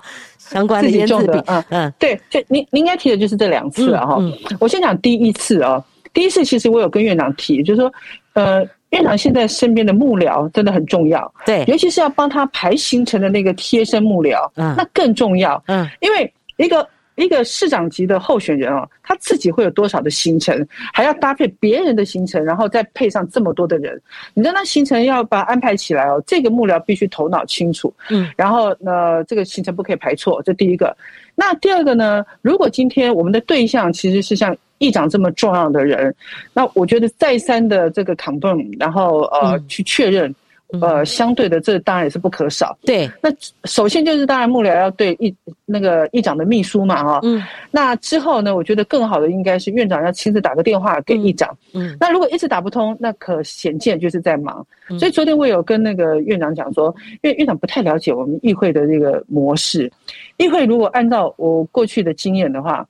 [0.50, 1.42] 相关的腌制品。
[1.46, 4.18] 嗯嗯，对，就您您应该提的就是这两次啊哈。
[4.60, 7.92] 我先讲第一次啊，第一次其实我有跟院长提，就是说，
[8.34, 16.86] 呃，院长现在身边的幕僚真的很重要，对，尤其是要帮他排行程的那个贴身幕僚，嗯，那更重要，嗯，因为一个。
[17.16, 24.00] 一个市长级的候选人哦，他自己会有多少的行程，还要搭配别人的行程，然后再配上这么多的人，
[24.34, 26.22] 你让他行程要把安排起来哦。
[26.26, 30.96] 这个幕僚必须头脑清楚，嗯，然后呢，这个行程不可以排错，这第一个。
[31.34, 36.14] 那第二个呢，如果今天我们的对象其实是像议长这么重要的人，
[36.52, 40.34] 那我觉得再三的这个扛盾，然后呃去确认。
[40.80, 42.76] 呃，相对的，这当然也是不可少。
[42.84, 43.30] 对，那
[43.64, 45.34] 首先就是当然幕僚要对议
[45.66, 47.20] 那个议长的秘书嘛，哈。
[47.22, 47.42] 嗯。
[47.70, 51.56] 那之后呢，我觉得更好的应该是院长要亲自打个电话给议长。
[51.72, 51.96] 嗯。
[52.00, 54.66] 那如果一直打不通，那可显见就是在忙。
[54.98, 59.90] 所以昨天我有跟那个院长讲说，因为院长不太了解我们议会的这个模式。
[60.36, 62.86] 议会如果按照我过去的经验的话，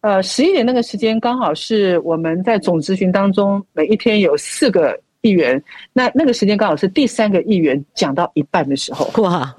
[0.00, 4.98] 呃，十一点那个时间刚好是我们在总咨询当中每一天有四个。
[5.28, 5.62] 议员，
[5.92, 9.22] 那那个时间刚好是第三个议员讲到一半的时候。
[9.22, 9.54] 哇，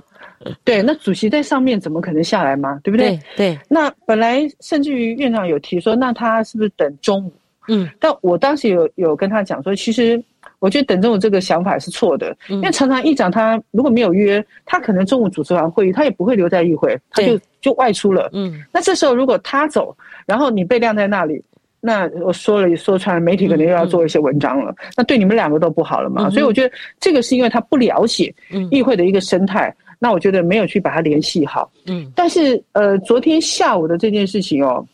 [0.64, 2.80] 对，那主席在上面怎么可能下来嘛？
[2.84, 3.20] 对不对？
[3.36, 3.60] 对。
[3.68, 7.34] 那本来甚至于院长有提说，那他是不是等中午？
[7.68, 7.90] 嗯。
[8.00, 10.22] 但我当时有有跟他讲说，其实
[10.60, 18.30] 我觉得等中午这个想法是错的，因为常常议长他如果没有约，他可能中午主持完会议，他也不会留在议会，他就就外出了。
[18.34, 18.64] 嗯。
[18.72, 21.44] 那这时候如果他走，然后你被晾在那里。
[21.82, 26.30] 那我说了说穿，媒体可能又要做一些文章了，那对你们两个都不好了嘛。
[26.30, 28.34] 所以我觉得这个是因为他不了解
[28.70, 31.72] 议会的一个生态，那我觉得没有去把它联系好。
[31.86, 34.86] 嗯，但是呃，昨天下午的这件事情哦，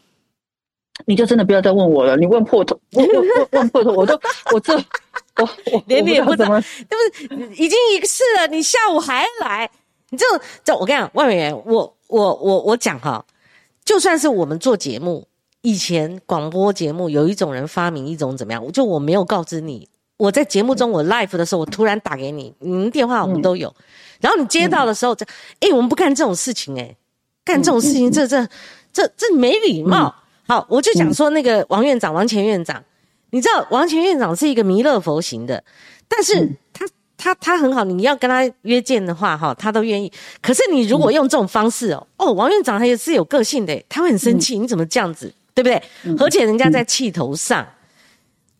[1.05, 4.13] 你就真的不要再问我了，你问破头，问问问破头，我都
[4.53, 9.67] 我这我我连也不怎么，对不已经一次了，你下午还来，
[10.11, 10.25] 你这
[10.63, 13.25] 这我跟你讲，万委员，我我我我讲哈，
[13.83, 15.27] 就算是我们做节目。
[15.65, 18.71] 以前广播节目有一种人发明一种怎么样？
[18.71, 23.73] 就我没有告知你，我在节目中我 live 的时候，我突然打给你，你们电话我们都有，
[24.21, 25.25] 然后你接到的时候，这
[25.61, 26.95] 哎，我们不干这种事情，哎，
[27.43, 28.47] 干这种事情，这这
[28.93, 30.13] 这这没礼貌。
[30.47, 32.83] 好，我就讲说那个王院长、王前院长，
[33.31, 35.63] 你知道王前院长是一个弥勒佛型的，
[36.07, 40.13] 但是他他他很好，你要跟他约见的话，哈，他都愿意。
[40.43, 45.81] 可是你如果用这种方式哦，哦，王院长他也是有个性的，他会很生气，你怎么这样子，对不对？
[46.19, 47.65] 而且人家在气头上，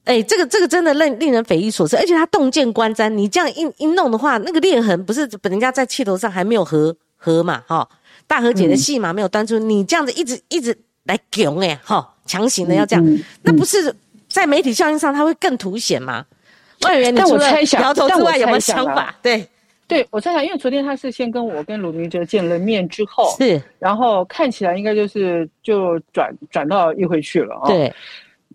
[0.06, 1.98] 哎，这个这个真的令令人匪夷所思。
[1.98, 7.88] 而且他洞见观瞻，你这样一一弄的话，那个裂痕不是本人家在气头上还没有和和嘛，哈，
[8.26, 13.94] 大和解的戏码没有端出，你这样子一直一直来囧哎，哈，强行的要这样，那不是
[14.30, 16.26] 在媒体效应上他会更凸显吗？
[16.82, 19.16] 万元，但我猜想，摇头之外有没有想法？
[19.22, 19.48] 对，
[19.88, 27.68] 对我在想，因为昨天他是先跟我跟鲁明哲见了面之后，是，然后看起来应该就是就转转到议会去了啊。
[27.68, 27.94] 对，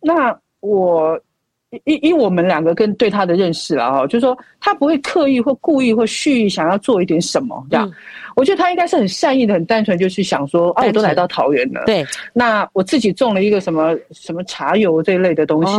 [0.02, 1.20] 那我。
[1.84, 7.88] 因因我们两个跟对他的认识了哈，就是说他不会刻意或故意或蓄意想要做一点什么这样，
[8.34, 15.72] 我觉得他应该是很善意的、很单纯，就是想说啊，我都来到桃园了，对，那我自己种了一个什么什么茶油这一类的东西，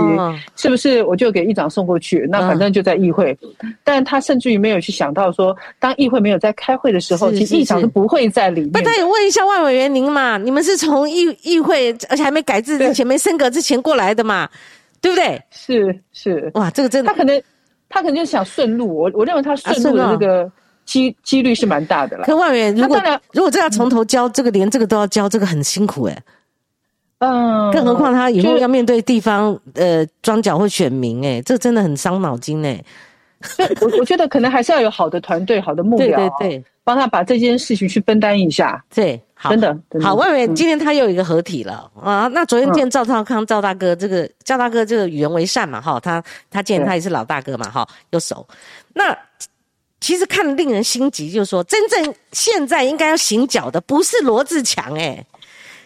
[0.56, 2.26] 是不是我就给议长送过去？
[2.30, 3.38] 那反正就在议会，
[3.84, 8.72] 但他甚至于没有去想到说，当议会没有在开会的时候，其实议长是不会在里面。
[8.74, 14.50] 那他也问一下万委员您嘛，你们是从议议会，而且还没改制之前、没升格之前过来的嘛？
[15.02, 15.42] 对不对？
[15.50, 17.42] 是是，哇，这个真的，他可能
[17.90, 20.52] 他可能就想顺路，我我认为他顺路的这个
[20.86, 22.26] 机几率是蛮大的了。
[22.26, 26.24] 可万元，如果如果这要从头教，这个连这个都要教，这个很辛苦哎。
[27.20, 32.84] 嗯，更何况他以后要面对地方呃庄脚或选民哎，这真的很伤脑筋哎。
[33.80, 36.08] 我我觉得可能还是要有好的团队、好的目标，
[36.40, 38.84] 对对对，帮他把这件事情去分担一下。
[38.94, 39.22] 对。
[39.50, 42.30] 真的好，外面今天他又一个合体了啊！
[42.32, 48.48] 那昨天见赵少康赵大哥，这个赵大哥这个与人为善嘛，哈，他他见他也是老大哥嘛，哈，又熟。
[48.94, 49.18] 那
[50.00, 55.26] 其实看令人心急，就是说，真正现在应该要行脚的不是罗志强，哎，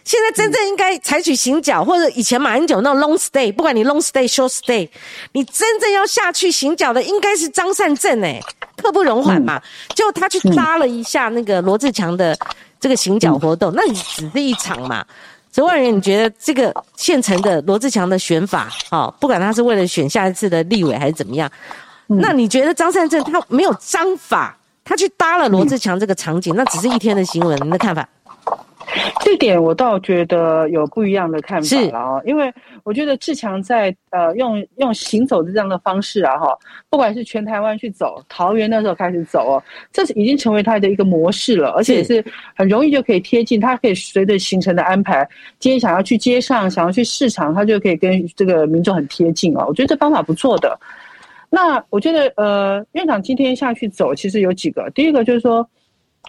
[0.04, 4.86] 现在真正应该采取行脚，或者以前马英九那种 long stay，不管你 long stay short stay，
[5.32, 8.38] 你真正要下去行脚的应该是张善政，哎，
[8.76, 9.60] 刻不容缓嘛，
[9.94, 12.36] 就他去搭了一下那个罗志强的。
[12.78, 15.04] 这个行脚活动，那你只是一场嘛？
[15.50, 21.50] 所以万人，你觉得这个现成的罗志强的选法，哦，不管他是为了选下一次的立委还是怎么样，
[22.06, 28.06] 那你觉得张善政他没有章法，他去搭了罗志强这个场景，那只是一天的新闻，你的看法？
[29.20, 32.52] 这点我倒觉得有不一样的看法了啊，因为
[32.84, 36.56] 我觉得志强在呃用用行走的这样的方式啊哈，
[36.88, 49.64] 不管是全台湾去走，桃园那时候开始走哦，这是已经成为他的一个模式了，而且是很容易就可以贴近，他可以随着行程的安排，今天想要去街上，想要去市场，他就可以跟这个民众很贴近哦。
[49.66, 50.78] 我觉得这方法不错的。
[51.50, 55.68] 那我觉得呃，院长今天下去走，其实有几个，第一个就是说，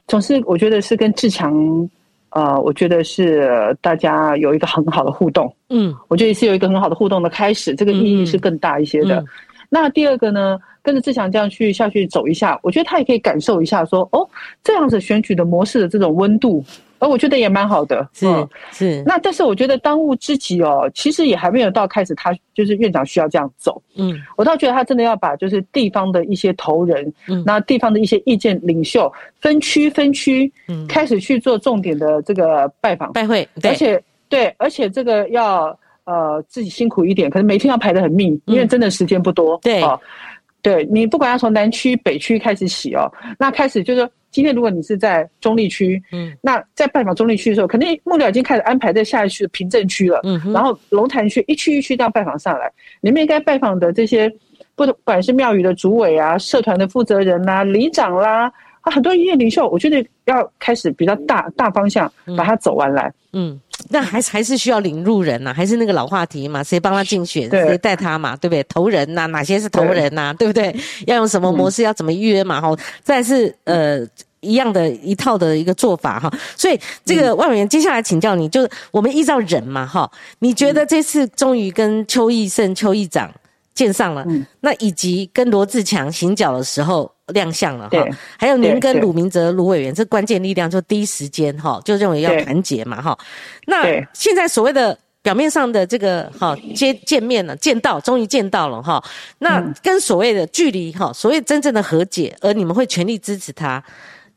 [0.07, 1.87] 总是我觉得是跟志强。
[2.29, 9.23] 呃，我觉得是大家有一个很好的互动，嗯，我觉得是有一个很好的互动的开始，这个意义是更大一些的。
[9.69, 14.27] 那第二个呢，跟着志强这样去下去走一下，我觉得他也可以感受一下，说哦，
[14.63, 16.63] 这样子选举的模式的这种温度。
[16.99, 18.27] 而我觉得也蛮好的，是
[18.71, 19.03] 是。
[19.05, 23.81] 那但是我觉得当务之急哦，其实也还没有到开始，他就是院长需要这样走。
[23.95, 39.59] 嗯，我倒觉得他真的要把就是地方的一些头人，嗯，那地方的一些意见领袖分区分区，嗯，开始去做重点的这个拜访拜会，而且对，而且这个要呃自己辛苦一点，可能每天要排的很密，因为真的时间不多。
[39.61, 39.83] 对，
[40.61, 44.09] 对你不管要从南区北区开始洗哦，那开始就是。
[44.37, 52.71] 今天如果你是在中立区，嗯，那在拜访中立区的时候，肯定幕僚已经开始安排在下一区的平镇区了，嗯，然后龙潭区一区一区这样拜访上来，
[53.01, 54.31] 里面该拜访的这些，
[54.75, 58.43] 不管是庙宇的主委啊、社团的负责人呐、里长啦，
[58.81, 68.63] 啊，很多音乐领袖，我觉得要开始比较大大方向把它走完来，嗯，那还是还是需要领路人呐，还是那个老话题嘛，谁帮他竞选，谁带他嘛，对不对？
[68.65, 70.47] 投人呐，哪些是投人呐，对。
[70.47, 70.75] 不对？
[71.07, 74.05] 要用什么模式，要怎么约嘛，哈，再是呃。
[74.41, 83.31] 一样的一套的一个做法哈，所以这个万委员接下来请教你，就是我们依照人嘛哈，你觉得这次终于跟邱义胜邱议长
[83.73, 84.25] 见上了，
[84.61, 87.97] 那以及跟罗志强行脚的时候亮相了哈，
[88.37, 93.17] 还有您跟鲁明哲鲁委员这关键力量就第一时间哈就认为要团结嘛哈，
[93.65, 99.03] 那现在所谓的表面上的这个哈接见面了见到终于见到了哈，
[99.39, 103.83] 那跟所谓的距离哈所谓真正的和解，而你们会全力支持他。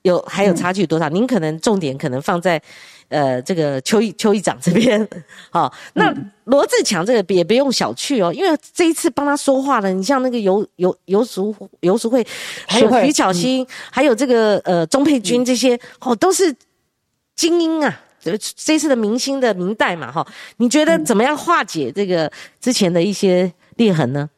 [0.02, 1.08] 有还有差距多少？
[1.08, 2.60] 您可能重点可能放在，
[3.08, 5.06] 呃，这个邱议邱议长这边，
[5.50, 5.72] 好。
[5.94, 12.26] 那罗志强这个也不用小觑哦，因为这一次帮他说话的，你像那个游游游淑游淑慧，
[12.66, 16.54] 还有徐巧芯，还有这个呃钟佩君这些，哦，都是
[17.36, 20.26] 精英啊，这这次的明星的明代嘛，哈。
[20.56, 24.30] 你觉得怎么样化解这个之前的一些裂痕呢？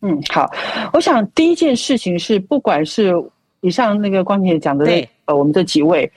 [0.00, 0.48] 嗯，好，
[0.92, 3.12] 我想第一件事情是，不管是
[3.60, 4.86] 以上那个光姐讲的，
[5.24, 6.10] 呃，我们这几位，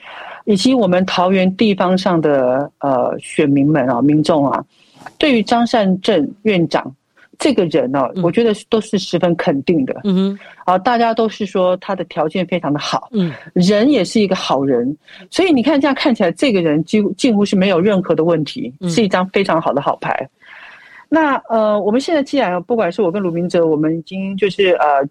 [0.44, 4.64] 以及我们桃园地方上的呃选民们啊、民众啊，
[5.18, 6.94] 对于张善政院长。
[7.38, 10.00] 这个人呢，我觉得都是十分肯定的。
[10.04, 14.96] 嗯哼，啊，大家都是说他的条件非常的好，嗯，人也是一个好人，
[15.28, 20.28] 所以你看这样看起来，这个人几乎近乎是没有任何的问题，是一张非常好的好牌。
[21.08, 25.04] 那呃，我们现在既然不管是我跟卢明哲，我们已经就是呃。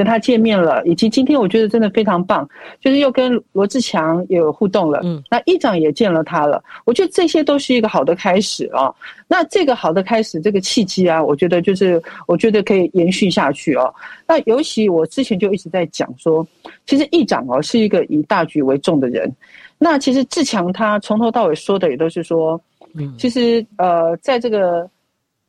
[0.00, 2.48] 跟他见面了，以及今天我觉得真的非常棒，
[2.80, 5.00] 就是又跟罗志强也有互动了。
[5.04, 8.90] 嗯，那议长也见了他了，我觉得这些都是一个好的开始啊。
[9.28, 13.94] 那这个好的开始，这个契机啊，我觉得就是我觉得可以延续下去哦。
[14.26, 16.46] 那尤其我之前就一直在讲说，
[16.86, 19.30] 其实议长哦是一个以大局为重的人。
[19.76, 22.58] 那其实志强他从头到尾说的也都是说，
[22.94, 24.88] 嗯，其实呃，在这个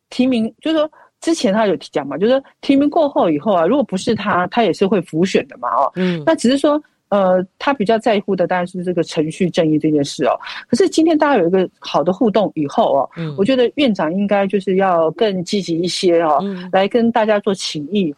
[0.09, 0.91] 提名，就是说。
[1.21, 10.37] 之前他有讲嘛，就是提名过后以后啊，如果不是他，他也是会复选的嘛，哦，嗯，那只是说，呃，他比较在乎的当然是这个程序正义这件事哦。
[10.67, 18.13] 可是今天大家有一个好的互动以后哦，嗯，我觉得院长应该就是要更积极一些哦，来跟大家做情谊，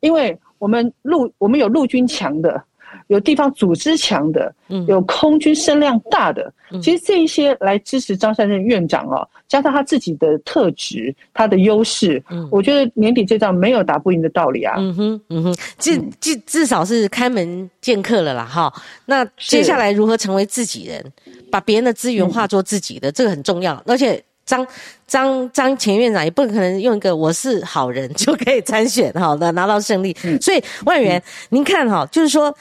[0.00, 2.62] 因为我们陆我们有陆军强的。
[3.08, 14.74] 有地方组织强的，嗯，有空军声量大的，其实这一些来支持张善任院长哦，加上他自己的特质，他的优势，嗯，我觉得年底这仗没有打不赢的道理啊。
[14.76, 18.72] 嗯哼，嗯哼，至至至少是开门见客了啦，哈。
[19.04, 21.12] 那接下来如何成为自己人，
[21.50, 23.80] 把别人的资源化作自己的，这个很重要。
[23.86, 24.66] 而且张
[25.06, 30.12] 张张前院长也不可能用一个我是好人 就可以参选，好的拿到胜利。
[30.40, 32.52] 所以万元，您看哈，就是说。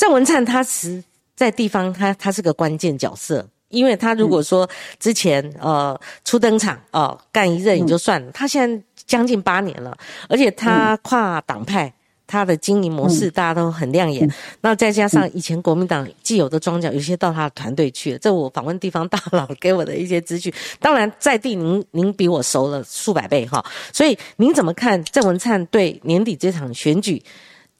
[0.00, 1.04] 郑文灿他是
[1.36, 4.66] 在地方，他他是个关键角色，因为他如果说
[4.98, 9.94] 之前呃初登场哦干一任也就算了，他现在将近八年了，
[10.26, 11.92] 而且他跨党派，
[12.26, 14.26] 他的经营模式大家都很亮眼。
[14.62, 20.50] 那再加上以前国民党既有的庄脚，有些到他的团队去了，这我访问地方大佬给我的一些资讯。
[20.78, 27.22] 当然在地您您比我熟了数百倍哈，所以您怎么看郑文灿对年底这场选举？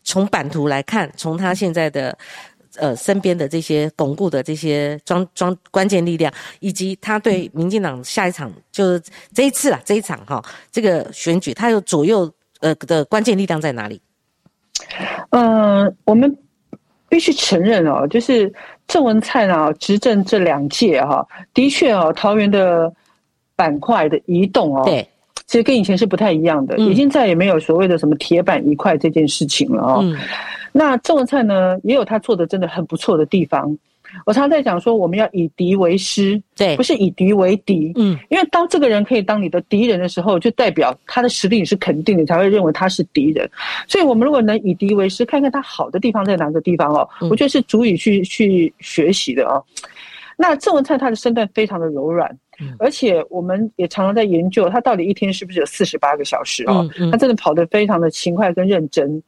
[0.03, 2.17] 从版图来看，从他现在的
[2.77, 9.03] 呃身边的这些巩固的这些装装关键力量，以及他对民进党下一场就是
[9.35, 14.01] 这一次啊这一场哈这个选举，他有左右呃的关键力量在哪里？
[15.31, 16.37] 嗯，我们
[17.09, 18.53] 必须承认哦，就是
[18.89, 22.93] 郑文灿啊执政这两届哈，的确哦桃园的
[23.55, 24.83] 板块的移动哦。
[24.85, 25.07] 对。
[25.51, 30.17] 其实跟以前是不太一样的，已经再也没有所谓的什么铁板一块这件事情了哦。
[30.71, 33.77] 那郑文灿呢，也有他做的真的很不错的地方。
[34.25, 37.93] 我常常在讲说，我们要以敌为师，对，不是以敌为敌。
[37.97, 43.51] 嗯，因为当这个人可以当你的敌人的时候，就代表他的实力是肯定，你才会认为他是敌人。
[43.89, 49.61] 所以，我们如果能以敌为师，看看他好的地方在哪个地方哦，我觉得是足以去去学习的哦。
[50.41, 52.35] 那郑文灿他的身段非常的柔软。
[52.79, 59.23] 而且我们也常常在研究他到底一天是不是有四十八个小时哦，他真的跑得非常的勤快跟认真，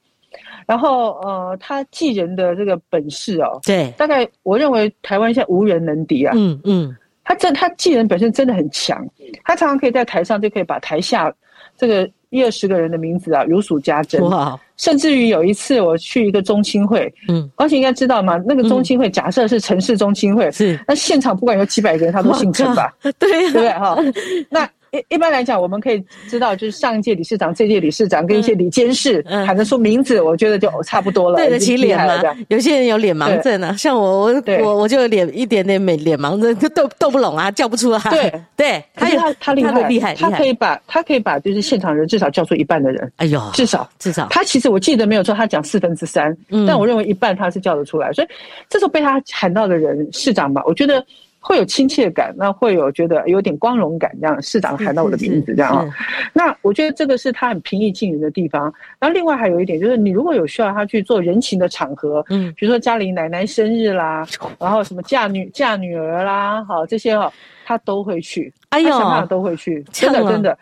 [0.66, 6.94] 然后呃，他记人的这个本事哦，对，大概我认为台湾现在无人能敌啊，嗯嗯，
[7.24, 9.02] 他真他记人本身真的很强，
[9.44, 11.34] 他常常可以在台上就可以把台下
[11.76, 12.10] 这个。
[12.32, 14.20] 一二十个人的名字啊，如数家珍。
[14.22, 14.58] 哇！
[14.76, 18.36] 甚至于有一次我去一个中青会，嗯，而且应该知道嘛？
[18.46, 22.92] 那个中青会假设是城市中青会，是那现场不管有几百个人，他都姓陈吧？
[23.02, 23.68] 对，对不对？
[23.74, 23.96] 哈，
[24.50, 24.68] 那。
[24.92, 31.36] 一一般来讲，我们可以知道，就是上一届理事长、这届理事长跟一些理监事喊得出名字，我觉得就差不多了。
[31.38, 32.22] 对得起脸吗？
[32.48, 37.98] 有些人有脸盲症啊，像我，我我我就脸一点点没脸盲症，就斗斗不拢啊，叫不出来。
[38.10, 43.10] 对 对，他他他厉害厉害，他可以把他可以把就是现场人至少叫出一半的人。
[43.16, 48.28] 哎呦，至少至少，他其实我记得没有错，他讲四分之三，但我认为一半他是叫得出来，所以
[48.68, 51.02] 这时候被他喊到的人市长吧，我觉得。
[51.44, 55.94] 会有亲切感，那会有觉得有点光荣感，这样市长喊到我的名字这样啊。
[56.32, 58.72] 那我觉得这个是他很平易近人的地方。
[59.00, 64.24] 然后另外还有一点就是，你如果有需要他去做人情的场合，嗯，比如说家里奶奶生日啦，
[64.58, 67.32] 然后什么嫁女嫁女儿啦，好这些哦，
[67.64, 70.56] 他都会去，哎呦，想都会去，真的真的。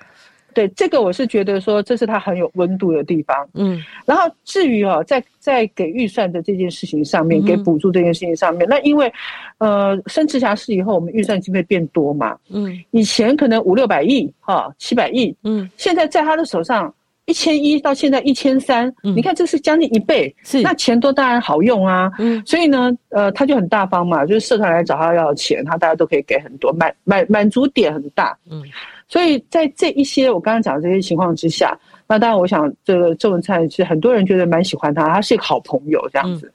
[0.54, 3.48] 对这个，我是觉得说，这是他很有温度的地方。
[3.54, 9.12] 嗯，然后至于哦，在在给预算的这件事情上面，给补助这件事情上面，那因为，
[9.58, 12.36] 呃，升直辖市以后，我们预算经费变多嘛。
[12.48, 15.34] 嗯，以前可能五六百亿，哈，七百亿。
[15.44, 16.92] 嗯，现在在他的手上
[17.26, 20.34] 一千一到现在一千三，你看这是将近一倍。
[20.42, 22.10] 是，那钱多当然好用啊。
[22.18, 28.36] 嗯，所以呢，呃，他就很大方嘛，就是社团来找他要钱，他大家都可以给很多，满满满足点很大。
[28.50, 28.62] 嗯。
[29.10, 36.50] 所以在这一些我刚刚讲的这些情况之下，那当然我想这个郑文灿是很多人觉得蛮喜欢他，他是一个好朋友这样子。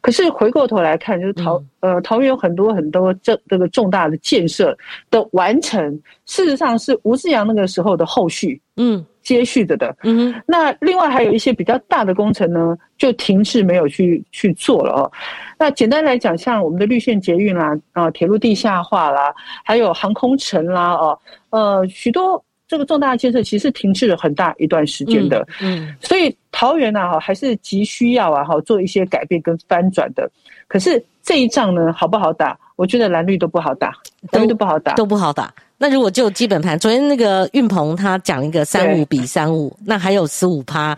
[0.00, 4.74] 可是回过头来看，就是桃呃桃园有很多很多这这个重大的建设
[5.10, 5.92] 的完成，
[6.24, 9.04] 事实上是吴志阳那个时候的后续，嗯。
[9.22, 15.12] 接续着的，嗯，那另外还有一些比较大的工程呢，就停滞没有去去做了哦。
[15.58, 21.18] 那简单来讲，像我们的绿线捷运啦，啊，铁路地下化啦，还有航空城啦，哦，
[21.50, 30.30] 呃，许多这个重大建设其实停滞了很大一段时间的，嗯，所以桃园呢，哈，还是急需要啊，哈，做一些改变跟翻转的。
[30.66, 32.58] 可是这一仗呢，好不好打？
[32.76, 33.92] 我觉得蓝绿都不好打，
[34.32, 35.52] 蓝绿都不好打，都不好打。
[35.82, 40.94] 那如果就基本盘，昨天那个运鹏他讲一个三五比三五，那还有十五趴，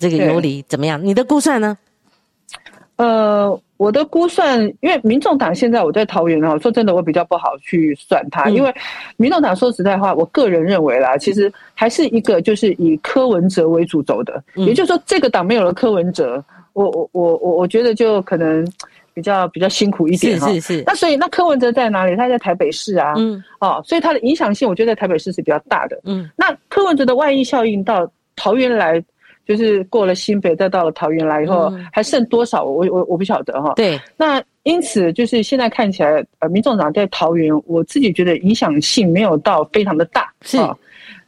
[0.00, 1.00] 这个游离怎么样？
[1.00, 1.78] 你的估算呢？
[2.96, 8.74] 呃，我的估算，因为民众党现在我在桃园啊，说真的，我比较不好去算它，因为
[9.16, 18.66] 民众党说实在话，我个人认为啦，其实还是一个就是以柯文哲为主轴的，也就是说，这个党没有了柯文哲，我我我我我觉得就可能。
[19.16, 20.82] 比较比较辛苦一点哈，是是是。
[20.86, 22.14] 那所以那柯文哲在哪里？
[22.14, 25.98] 他在台北市啊，嗯，哦，所以他的影响性，我觉得在台北市是比较大的。
[26.04, 28.06] 嗯，那柯文哲的外溢效应到
[28.36, 29.02] 桃园来，
[29.46, 32.62] 就是过了新北，再到了桃园来以后，还剩多少？
[32.62, 33.72] 我我我不晓得哈。
[33.74, 33.98] 对。
[34.18, 40.30] 那因此就是现在看起来，呃，民众党在桃园，我自己觉得影响性没有到非常的大。
[40.42, 40.58] 是。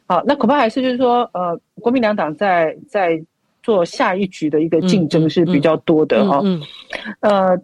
[0.05, 3.19] 好，那恐怕还是就是说，呃，国民两党在在
[3.63, 6.39] 做下一局的一个竞争是比较多的哈。
[6.43, 6.61] 嗯。
[7.21, 7.59] 呃。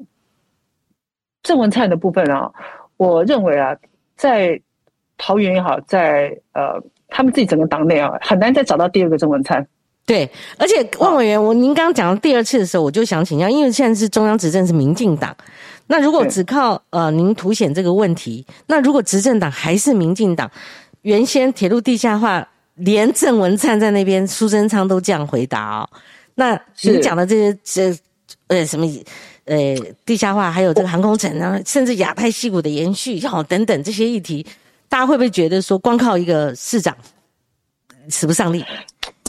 [1.45, 2.51] 郑文灿的部分啊，
[2.97, 3.77] 我认为啊，
[4.17, 4.59] 在
[5.15, 9.65] 桃园也好，在呃他们自己整个党内啊，很难再找到第二个郑文灿。
[10.07, 10.27] 对，
[10.57, 15.35] 而且万委员，我您刚刚讲到第二次的时候，我就想请教，因为现在是中央执政是民进党，
[15.87, 20.49] 那如果只靠呃您凸显这个问题，那如果执政党还是民进党，
[21.03, 25.89] 原先铁路地下化，连郑文灿在那边，苏贞昌都这样回答哦，
[26.33, 27.99] 那你讲的这些这
[28.47, 28.85] 呃什么？
[29.45, 29.75] 呃，
[30.05, 34.45] 地下化还有这个航空城啊，甚至亚太西谷的延续，好等等这些议题，
[34.89, 36.95] 大家会不会觉得说，光靠一个市长
[38.09, 38.65] 使不上力？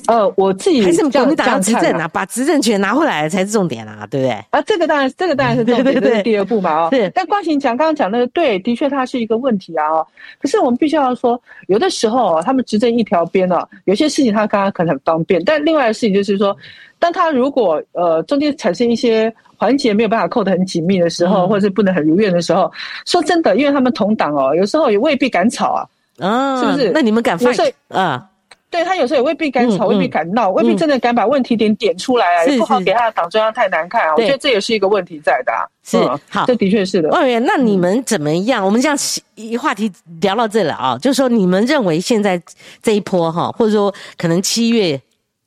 [0.07, 4.31] 呃，我自己还是国民党执政啊，把执政权拿回来才是重点啊，对不对？
[4.51, 6.89] 啊，这个当然，这个当然是 重点，这是第二步嘛，哦。
[6.93, 7.11] 对。
[7.13, 10.07] 但光行讲刚刚讲那个，对，的确它是一个问题啊，哦。
[10.41, 16.57] 可是我们必须要说，有的时候啊，他们执政一条边啊，有些事情他刚刚可能很方便，但另外的事情就是说，
[16.99, 19.33] 当他如果呃中间产生一些。
[19.59, 22.71] 环节没有办法扣得很紧密的时候，或者是不能很如愿的时候，
[23.07, 25.89] 说真的，因为他们同党哦，有时候也未必敢吵啊，
[26.19, 26.91] 啊，是不是？
[26.93, 27.51] 那你们敢发？
[27.89, 28.29] 啊，
[28.69, 34.13] 对他有时候也未必敢吵，未必敢闹，未必真的敢把问题点点出来啊，也不好给他的党中央太难看啊。
[34.15, 35.53] 我觉得这也是一个问题在的。
[35.85, 35.97] 是
[36.29, 37.09] 好，这的确是的。
[37.09, 38.63] 万元，那你们怎么样？
[38.63, 38.99] 我们这样
[39.37, 39.91] 一话题
[40.21, 42.39] 聊到这了啊，就是说你们认为现在
[42.83, 45.01] 这一波哈，或者说可能七月。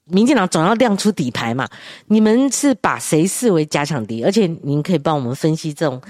[0.09, 1.67] 民进党总要亮出底牌嘛？
[2.07, 4.23] 你们是把谁视为假想敌？
[4.23, 6.01] 而且您可以帮我们分析这种，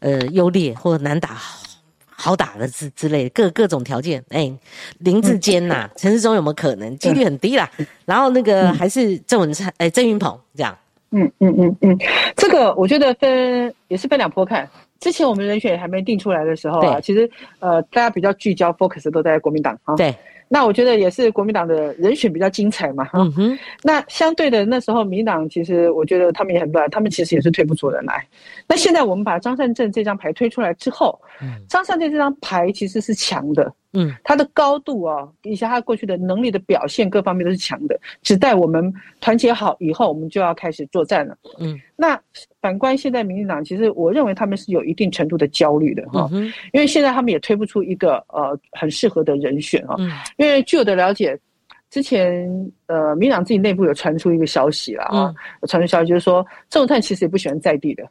[0.00, 1.36] 呃，优劣或难打、
[2.08, 4.22] 好打的之之类各各种条件。
[4.28, 4.52] 哎，
[4.98, 6.96] 林志坚呐，陈世忠有没有可能？
[6.98, 7.70] 几率很低啦。
[8.04, 10.76] 然后那个还是郑文灿，哎，郑云鹏这样。
[11.10, 11.98] 嗯嗯嗯嗯，
[12.36, 14.68] 这个我觉得分也是分两波看。
[15.00, 17.30] 之前我们人选还没定出来的时候啊，其实
[17.60, 19.94] 呃，大家比较聚焦 focus 都在国民党啊。
[19.94, 20.14] 对。
[20.48, 23.58] 那我觉得也是国民党的人选比较精彩嘛，嗯哼。
[23.82, 28.24] 那相对的那时候民党其实我觉得他们也很乱，他们其实也是推不出人来。
[28.68, 31.20] 那现在我们把张善政这张牌推出来之后，
[31.68, 33.72] 张善政这张牌其实是强的。
[33.96, 37.98] 嗯，他的高度啊，以及他过去的能力的表现，各方面都是强的。
[38.22, 41.36] 只待我们团结好以后，我们就要开始作战了。
[41.58, 42.20] 嗯，那
[42.60, 46.28] 反观现在民进党，其实我认为他们是有一定程度的焦虑的哈，
[46.72, 49.94] 因为现在他们也推不出一个呃很适合的人选啊。
[49.98, 51.38] 嗯，因为据我的了解，
[51.88, 52.46] 之前
[52.86, 55.34] 呃民党自己内部有传出一个消息了啊，
[55.68, 58.06] 传出消息就是说郑文灿其实也不喜欢在地的。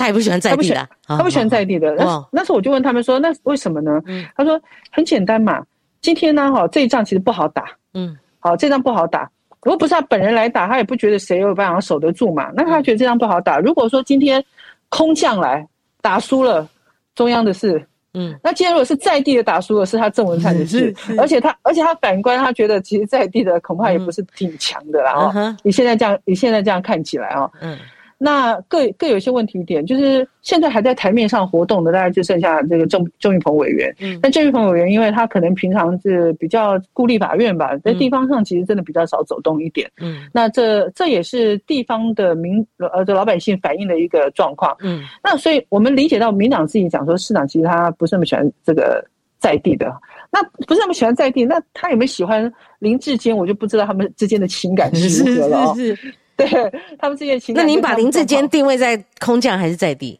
[0.00, 1.94] 他也不喜欢在地的，他不喜欢在地的。
[1.94, 4.00] 那那时候我就问他们说：“那为什么呢？”
[4.34, 4.58] 他说
[4.90, 5.62] ：“很简单嘛，
[6.00, 7.64] 今天呢，哈，这一仗其实不好打。
[7.92, 9.30] 嗯，好，这仗不好打。
[9.62, 12.50] 如果不是他本人来打，他也不觉得谁有办法守得住嘛。
[12.54, 13.58] 那他觉得这仗不好打。
[13.58, 14.42] 如果说今天
[14.88, 15.68] 空降来
[16.00, 16.66] 打输了，
[17.14, 17.86] 中央的事。
[18.14, 20.94] 嗯，那今天如果是在地的打输了，是他郑文灿的事。
[21.18, 25.12] 而且他，而且他反观，他觉得其实在地的恐怕也不是挺强的啦。
[25.12, 27.76] 啊，你现在这样，你现在这样看起来啊，嗯。”
[28.22, 33.90] 那各各有一些问题点，就是现在还在台面上活动的，大概就剩下这个郑郑玉鹏委员。
[33.98, 39.90] 嗯，但郑玉鹏委员，因为他可能平常是比较孤立法院吧，在地方上其实真的比较少走动一点。
[40.02, 44.76] 嗯，那这这也是地方的民呃这老百姓反映的一个状况。
[44.80, 49.02] 嗯，那所以我们理解到民党自己讲说，市长其实他不是那么喜欢这个
[49.38, 49.90] 在地的。
[50.30, 53.34] 那不是那么喜欢在地，那他有没有喜欢林志坚？
[53.34, 55.74] 我就不知道他们之间的情感是如何了。
[55.74, 56.14] 是是是，
[56.46, 57.64] 对他们之间情感。
[57.64, 60.18] 那您把林志坚定位在空降还是在地？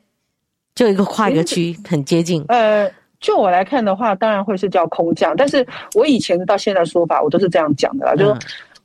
[0.74, 2.44] 就一个跨一个区，很接近。
[2.48, 2.90] 呃，
[3.20, 5.34] 就我来看的话，当然会是叫空降。
[5.36, 8.34] 但是我以前到现在说法，我都是这样讲的啦，就是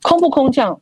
[0.02, 0.78] 空不空降，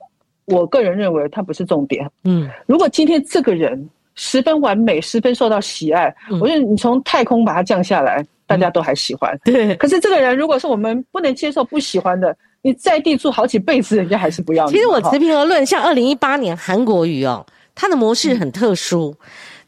[0.47, 2.11] 我个人认为它不是重点。
[2.25, 8.25] 嗯，如果今天这个人十分完美，十分受到喜爱，我觉得你从太空把它降下来。
[8.47, 9.75] 大家都还喜欢，对。
[9.77, 14.67] 可是这个人如果是我们不能接受、不喜欢的，你在地住好几辈子，人家还是不要。
[14.69, 17.45] 其实我持平而论，像二零一八年韩国瑜哦，
[17.75, 19.15] 他的模式很特殊。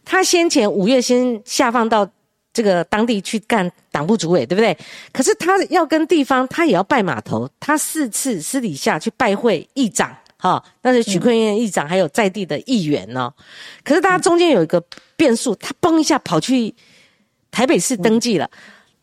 [0.02, 2.08] 他先前五月先下放到
[2.54, 4.74] 这个当地去干党部主委，对不对？
[5.12, 7.46] 可是他要跟地方，他也要拜码头。
[7.60, 13.30] 他四次私底下去拜会议长，哈，那是许坤彦议长，还有在地的议员呢。
[13.84, 14.82] 可是大家中间有一个
[15.16, 16.74] 变数，他嘣一下跑去。
[17.48, 18.50] 台北市登记了，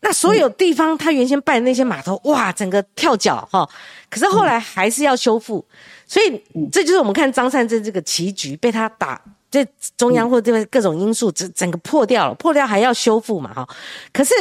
[0.04, 3.66] 那所有地方他原先办的那些码头，哇，整个跳脚哈。
[4.10, 5.64] 可是后来还是要修复，
[6.06, 9.18] 所以这就是我们看张善政这个棋局被他打，
[9.50, 13.66] 这中央或这边各种因素整整个破掉了，破掉还要修复嘛哈。
[14.12, 14.34] 可是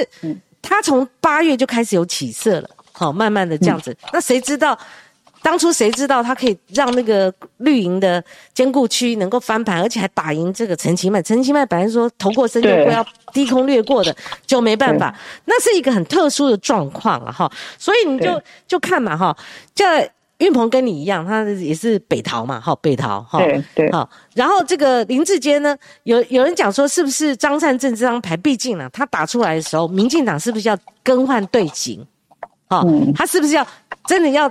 [0.61, 3.95] 他从八月就开始有起色了，好，慢慢的这样子。
[4.11, 4.77] 那谁知道？
[5.43, 8.23] 当初谁知道他可以让那个绿营的
[8.53, 11.21] 坚固区能够翻盘，而且还打赢这个陈其迈？
[11.21, 14.15] 陈其迈本来说投过身就会要低空掠过的，
[14.47, 15.13] 就没办法。
[15.43, 17.51] 那是一个很特殊的状况了哈。
[17.77, 19.37] 所以你就就看嘛哈，
[19.75, 23.39] 这运鹏跟你一样，他也是北逃嘛，哈，北逃哈。
[23.39, 23.91] 对对。
[23.91, 28.37] 好，然后这个林志坚呢，有有人讲说，是不是张善政这张牌？
[28.37, 32.05] 毕竟呢，他打出来的时候，民进党是不是要更换队形？
[32.69, 32.81] 哈，
[33.13, 33.67] 他是不是要
[34.07, 34.49] 真的要？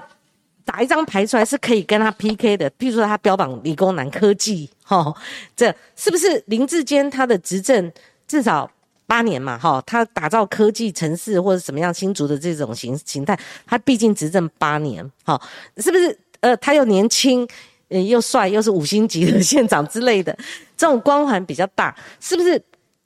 [0.64, 5.14] 打一张牌出来是可以跟他 PK 的，譬如说他标榜理工男科技，哈，
[5.56, 7.90] 这是不是林志坚他的执政
[8.26, 8.70] 至少
[9.06, 15.40] 八年嘛，哈，他打造科技城市或者什么样新竹的这种形形态，他毕竟执政八年，哈，
[15.78, 16.18] 是不是？
[16.40, 17.46] 呃，他又年轻，
[17.88, 20.36] 呃，又帅，又是五星级的县长之类的，
[20.76, 22.60] 这种光环比较大，是不是？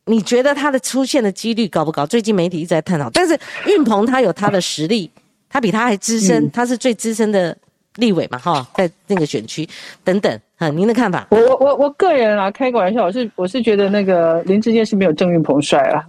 [0.06, 2.06] 你觉得他的出现的几率高不高？
[2.06, 3.36] 最近媒体一直在探讨，但是
[3.66, 5.10] 运鹏他有他的实力。
[5.48, 7.56] 他比他还资深，他是最资深的
[7.96, 9.68] 立委嘛，哈，在那个选区
[10.04, 11.26] 等等，哈，您的看法？
[11.30, 16.04] 我我我我个人啊，开个玩笑，我是我是觉得那个林志坚是没有郑运鹏帅啊。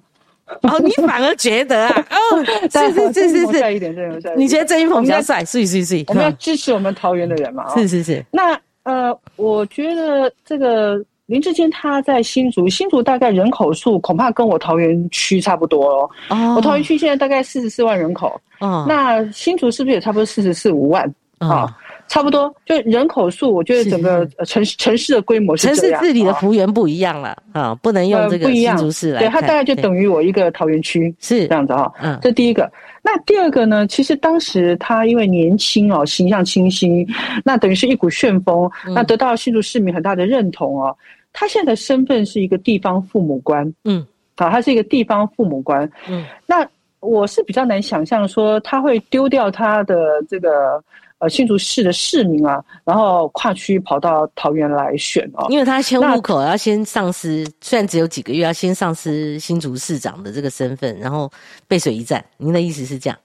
[0.64, 2.06] 哦，你反而觉得啊？
[2.10, 5.44] 哦，是是是是是，帅一点郑云鹏，你觉得郑云鹏比较帅？
[5.46, 7.74] 是是是，我们要支持我们桃园的人嘛？
[7.76, 8.26] 是是是。
[8.32, 11.04] 那呃，我觉得这个。
[11.28, 16.10] 林志坚他在新竹，新竹大概人口数恐怕跟我桃园区差不多哦。
[16.30, 18.40] 哦，我桃园区现在大概四十四万人口。
[18.60, 21.14] 哦，那新竹是不是也差不多四十四五万？
[21.40, 22.52] 啊，差不多。
[22.66, 29.20] 就人口数，我觉得整个城城市的规模是城市治理的幅员不一样了啊，不能用这个新竹市来。
[29.20, 31.92] 对，它大概就等于我一个桃园区是这样子哈。
[32.02, 32.72] 嗯，这第一个。
[33.04, 33.86] 那第二个呢？
[33.86, 37.08] 其实当时他因为年轻哦，形象清新，
[37.44, 40.96] 那等于是一股旋风，那得到新竹市民很大的认同哦。
[41.40, 44.04] 他现在身份是一个地方父母官，嗯，
[44.36, 46.68] 好，他是一个地方父母官，嗯，那
[47.00, 49.96] 我是比较难想象说他会丢掉他的
[50.28, 50.84] 这个
[51.20, 61.32] 呃新竹市的市民啊，然后跨区跑到桃园来选哦，因为他迁户口要先丧失，虽然只有几个月，要先丧失新竹市长的这个身份，然后
[61.68, 62.26] 背水一战。
[62.38, 63.20] 您的意思是这样？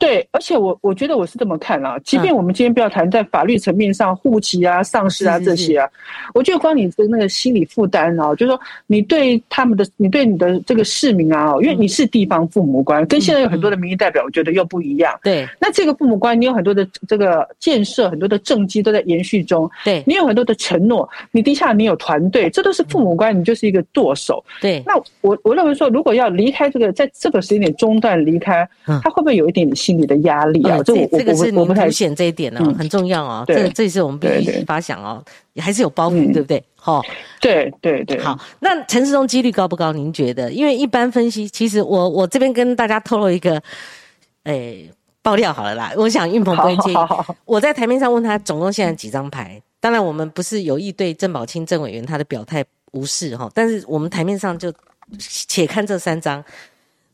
[0.00, 5.86] 对，而且我我觉得我是这么看啊，即便我们今天不要谈在法律层面上户籍啊、丧失啊这些啊，
[6.32, 15.20] 我觉得光你的那个心理负担啊，就是说你对他们的、你对你的这个市民啊，因为你是地方父母官，跟现在有很多的民意代表，我觉得又不一样。
[15.22, 19.70] 对，那这个父母官，你有很多的这个建设，很多的政绩都在延续中。
[19.84, 24.42] 对，你有很多的承诺，你底下你有团队，这都是父母官，你就是一个舵手。
[24.62, 28.66] 对，那我我认为说，如果要离开这个，在这个时间点中断离开，
[29.02, 29.89] 他会不会有一点点心？
[29.90, 33.42] 心理的压力啊，这这个是您凸显这一点呢，很重要啊。
[33.44, 35.20] 这这是我们必须发想哦，
[35.56, 36.62] 还是有包袱，对不对？
[36.76, 37.02] 哈，
[37.40, 38.20] 对对对。
[38.20, 39.92] 好，那陈世忠几率高不高？
[39.92, 40.52] 您觉得？
[40.52, 43.60] 因为一般分析，其实我我这边跟大家透露一个，
[44.44, 44.88] 诶，
[45.22, 45.92] 爆料好了啦。
[45.96, 46.96] 我想运鹏不会介意。
[47.44, 49.60] 我在台面上问他，总共现在几张牌？
[49.80, 54.72] 当然，我们不是有意对郑宝清郑委员他的表态无视哈，但是我们台面上就
[55.18, 56.44] 且看这三张。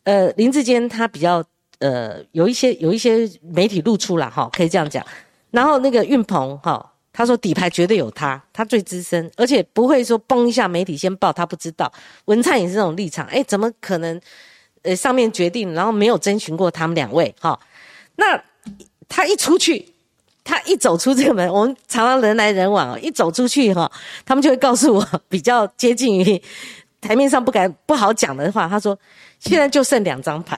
[0.04, 1.42] 呃，林志坚他比较。
[1.78, 5.04] 呃，有一些有一些媒体露出了哈，可以这样讲。
[5.50, 11.92] 然后那个运鹏哈，他说底牌绝对有他，他最资深，而且不会说崩一下媒体先报，他不知道。
[12.26, 14.20] 文灿也是这种立场，哎，怎么可能？
[14.82, 17.58] 呃，上面决定，然后没有征询过他们两位哈。
[18.14, 18.40] 那
[19.08, 19.84] 他一出去，
[20.44, 23.90] 他一走出这个门，我们常常人来人往，一走出去哈，
[24.24, 26.40] 他们就会告诉我比较接近于
[27.00, 28.68] 台面上不敢不好讲的话。
[28.68, 28.96] 他说，
[29.40, 30.56] 现在就剩两张牌。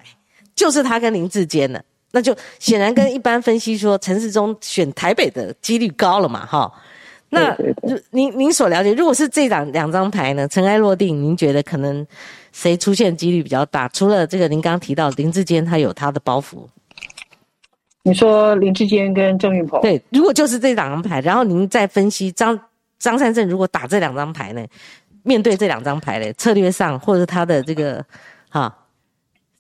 [0.59, 1.81] 就是他跟林志坚了，
[2.11, 6.71] 那就显然跟一般分析说陈世忠选台北的几率高了嘛，哈。
[7.31, 7.57] 那
[8.11, 12.05] 您您所了解，如果是这两两张牌呢，尘埃落定，您觉得可能
[12.51, 13.87] 谁出现几率比较大？
[13.91, 16.67] 除了这个您刚刚提到林志坚，他有他的包袱。
[18.03, 19.81] 你说林志坚跟郑运鹏？
[19.81, 22.59] 对，如果就是这两张牌，然后您再分析张
[22.99, 24.67] 张善政如果打这两张牌呢？
[25.25, 28.03] 面对这两张牌嘞，策略上或者他的这个
[28.49, 28.75] 哈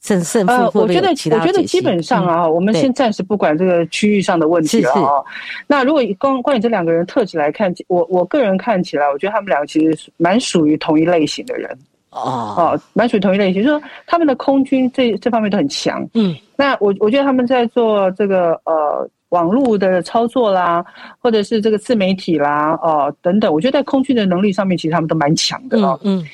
[0.03, 5.23] 胜胜负，呃，我觉得我觉得基本上啊，我们先暂时不管这个区域上的问题了啊。
[5.67, 11.71] 那如果光关于这两个人特质来看，我我个人看起来，我觉得他们两个其实蛮属于同一类型的人
[12.11, 16.09] 哦哦，蛮属于同一类型，就是说他们的空军这这方面都很强。
[16.15, 19.09] 嗯，那我我觉得他们在做这个呃。
[19.31, 20.83] 网络的操作啦，
[21.19, 26.01] 或者是这个自媒体啦，哦等等，我觉得在空军的能力上面，其实他们都蛮强的哦。
[26.03, 26.25] 嗯，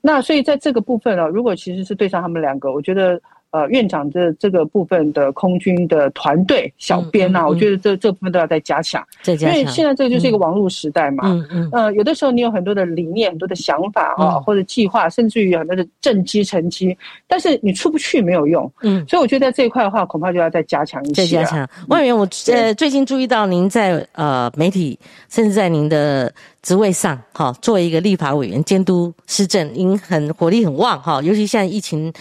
[0.00, 3.20] 那所以在这个部分呢，如果其实是对上他们两个，我觉得。
[3.52, 11.24] 呃，院长这这个部分的空军的团队小编呐，我觉得这这部分都要再加强，因为现在这个就是一个网络时代嘛。
[11.26, 11.68] 嗯嗯。
[11.72, 16.96] 呃，有的时候你有很多的理念、很多的想法啊，或者计划，甚至于很多的政绩成绩，
[17.26, 18.72] 但是你出不去没有用。
[18.82, 19.04] 嗯。
[19.08, 21.22] 所以我觉得在这一块的话，恐怕就要再加强一些。
[21.22, 21.68] 再加强。
[21.88, 24.96] 万源，我呃最近注意到您在呃媒体，
[25.28, 26.32] 甚至在您的
[26.62, 32.12] 职位上，哈，作为一个立法委员监督施政，您很火力很旺哈，尤其现在疫情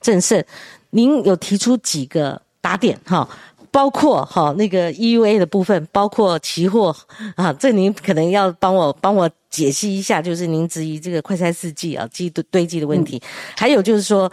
[0.00, 0.44] 正盛。
[0.90, 3.28] 您有提出几个打点哈，
[3.70, 6.94] 包括哈那个 EUA 的部分，包括期货
[7.34, 13.20] 啊，这您可能要帮我帮我解析一下，就是您质疑这个快筛试剂啊积堆堆积的问题，
[13.56, 14.30] 还有就是说，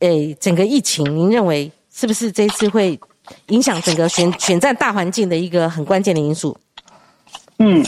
[0.00, 2.98] 诶，整个疫情，您认为是不是这次会
[3.48, 6.56] 影响整个选选战大环境的一个很关键的因素？
[7.58, 7.82] 嗯，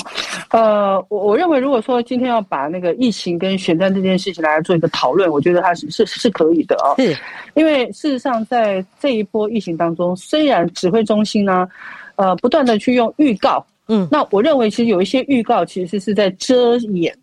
[0.51, 6.97] 呃，我我认为，如果说今天要把那个疫情跟选战这件事情来做一个讨论，我觉得它是是是可以的啊。
[6.97, 7.17] 是，
[7.55, 11.69] 因为事实上，在这一波疫情当中，虽然指挥中心呢，
[12.17, 17.15] 呃，不断的去用预告，嗯，那我认为其实有一些预告其实是在遮掩。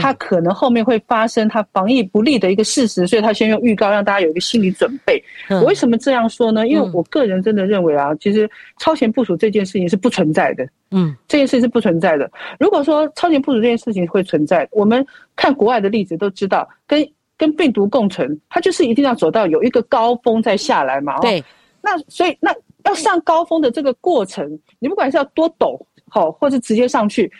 [0.00, 5.22] 他可能后面会发生他防疫不利的一个事实，所以他先用预告让大家有一个心理准备。
[5.48, 6.66] 我为什么这样说呢？
[6.68, 10.66] 因为我个人真的认为啊，其实超前部署这件事情是不存在的。
[10.90, 12.30] 嗯，这件事是不存在的。
[12.58, 15.04] 如果说超前部署这件事情会存在，我们
[15.36, 21.18] 看国外的例子都知道，跟跟病毒共存，它就是一定要走到有一个高峰再下来嘛。
[21.20, 21.42] 对。
[21.80, 25.78] 那所以那要上高峰的这个过程，你不管是要多陡
[26.08, 27.30] 好，或是直接上去。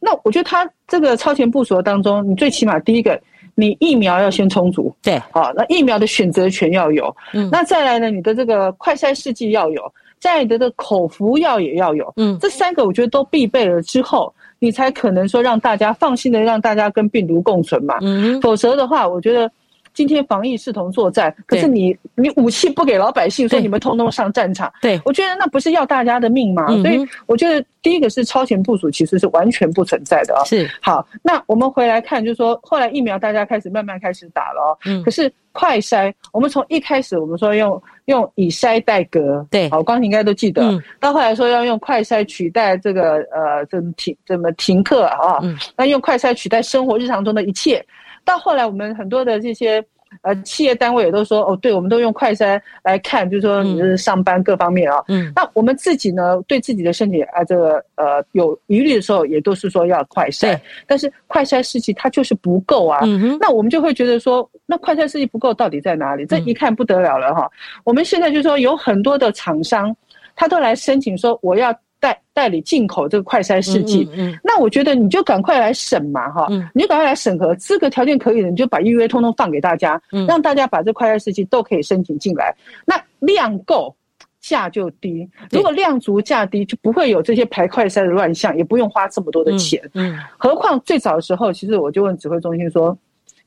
[0.00, 3.20] 那我觉得他这个超前部署当中，你最起码第一个，
[3.54, 9.82] 你疫苗要先充足，对，好，那疫苗的选择权要有，嗯，那再来呢，你的这个快筛试剂要有，
[10.18, 19.50] 再你的的口服药也要有，嗯，这三个我觉得都必备了之后，你才可能说让大家放心的让大家跟病毒共存嘛，嗯，否则的话，我觉得。
[19.98, 24.72] 今天防疫视同作战，可是你你武器不给老百姓，说你们通通上战场。
[24.80, 26.68] 对，我觉得那不是要大家的命吗？
[26.68, 30.44] 所以我觉得第一个是超前部署，其实是完全不存在的啊。
[30.44, 34.78] 是好，那我们回来看，就是说后来疫苗大家开始慢慢开始打了哦。
[34.86, 35.02] 嗯。
[35.02, 40.62] 可是快筛，我们从一开始我们说用用以筛代隔，对，好，刚才应该都记得。
[40.62, 40.80] 嗯。
[41.00, 45.40] 到后来说要用快筛取代这个呃，怎么停怎么停课啊？
[45.42, 45.58] 嗯。
[45.76, 47.84] 那用快筛取代生活日常中的一切。
[48.28, 49.82] 到后来，我们很多的这些
[50.20, 55.02] 呃企业单位也都说，哦，对，我们都用快筛来看，就是说你是上班各方面啊。
[55.08, 55.32] 嗯。
[55.34, 60.60] 那我们自己呢，对自己的身体啊，这个呃有疑虑的时候，也都是说要快筛。
[60.86, 63.00] 但是快筛试剂它就是不够啊。
[63.04, 63.38] 嗯哼。
[63.40, 66.26] 那我们就会觉得说，那快筛试剂不够到底在哪里？
[66.26, 67.50] 这一看不得了了哈。
[67.84, 69.96] 我们现在就说有很多的厂商，
[70.36, 71.74] 他都来申请说我要。
[72.00, 74.08] 代代理进口这个快筛试剂，
[74.42, 82.54] 那我觉得你就赶快来审嘛，哈，你就赶快来审核，资格条件可以的，你就把预约通通放给大家，让大家把这快筛试剂都可以申请进来。
[82.84, 83.94] 那量够，
[84.40, 85.28] 价就低。
[85.50, 89.82] 如果量足价低，就不会有这些排快筛的乱象，也不用花这么多的钱。
[89.94, 92.96] 嗯，何况最早的时候，其实我就问指挥中心说，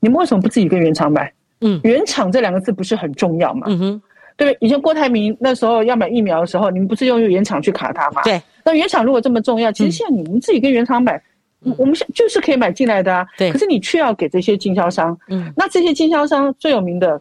[0.00, 1.32] 你们为什么不自己跟原厂买？
[1.62, 3.66] 嗯，原厂这两个字不是很重要吗？
[3.68, 4.02] 嗯哼。
[4.36, 8.22] 对，以前郭台铭那时候要买疫苗的时候，你们不是用原厂去卡他吗？
[8.24, 8.40] 对。
[8.64, 11.20] 那原厂如果这么重要，其实现在你们自己跟原厂买，
[11.76, 13.26] 我们现就是可以买进来的啊。
[13.36, 13.50] 对。
[13.52, 17.20] 可是你却要给这些经销商，嗯，那这些经销商最有名的，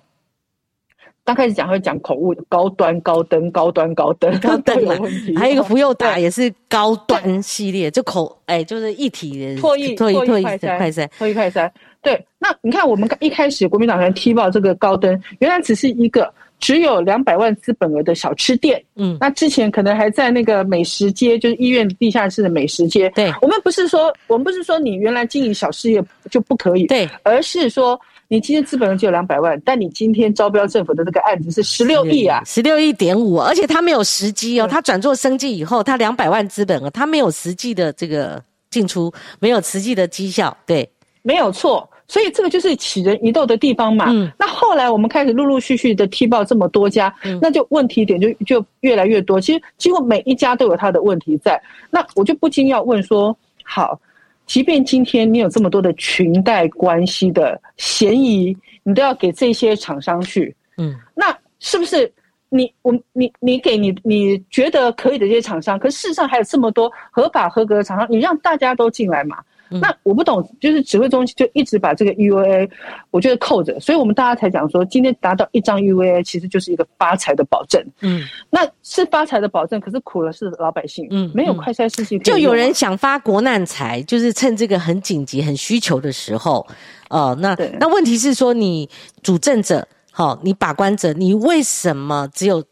[1.26, 5.36] 刚开始讲会讲口误，高端、高登、高端、高登，高登有问题。
[5.36, 11.70] 还有一个福佑达也是高端系列，就口哎，就是一体的唾液唾液快筛快筛唾液快筛。
[12.04, 16.32] 对，那你看我们一开始国民党人踢爆这个高登，原来只是一个。
[16.62, 23.10] 只有两百万资本额的小吃店，嗯，那之前可能还在那个美食街，就是医院地下室的美食街。
[23.10, 40.88] 对，我们不是说，我们不是说你原来经营小事业就不可以，对，而是说你今天资本额只有两百万，但你今天招标政府的这个案子是十六亿啊，十六亿点五，而且他没有实际哦，他转做生计以后，他两百万资本额，他没有实际的这个进出，没有实际的绩效，对，
[41.24, 41.90] 没有错。
[42.12, 44.08] 所以这个就是起人疑窦的地方嘛。
[44.10, 49.40] 嗯，那后来我们开始陆陆续续的踢爆这么多家，那就问题点就就越来越多。
[49.40, 51.58] 其实几乎每一家都有他的问题在。
[51.90, 53.34] 那我就不禁要问说：
[53.64, 53.98] 好，
[54.46, 58.54] 即便今天你有这么多的裙带关系的嫌疑，
[58.84, 62.12] 你都要给这些厂商去，嗯，那是不是
[62.50, 69.38] 你我你你给你你觉得可以的这些厂商，可事实上还有这么多合法合格的厂商，你让大家都进来嘛？
[69.80, 72.70] 那我不懂，就是指挥中心就一直把这个 UVA，
[73.10, 77.82] 我觉得扣着，所以我们大家才讲说，今天达到一张 UVA，其实就是一个发财的保证。
[78.02, 81.08] 嗯，那是发财的保证，可是苦了是老百姓。
[81.12, 86.68] 嗯，没有快筛事情，就有人想发国难财，就是趁这个很紧急、很需求的时候，
[87.10, 88.90] 哦，那那问题是说，你
[89.24, 92.64] 主政者，好，你把关者，你为什么只有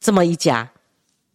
[0.00, 0.68] 这么一家？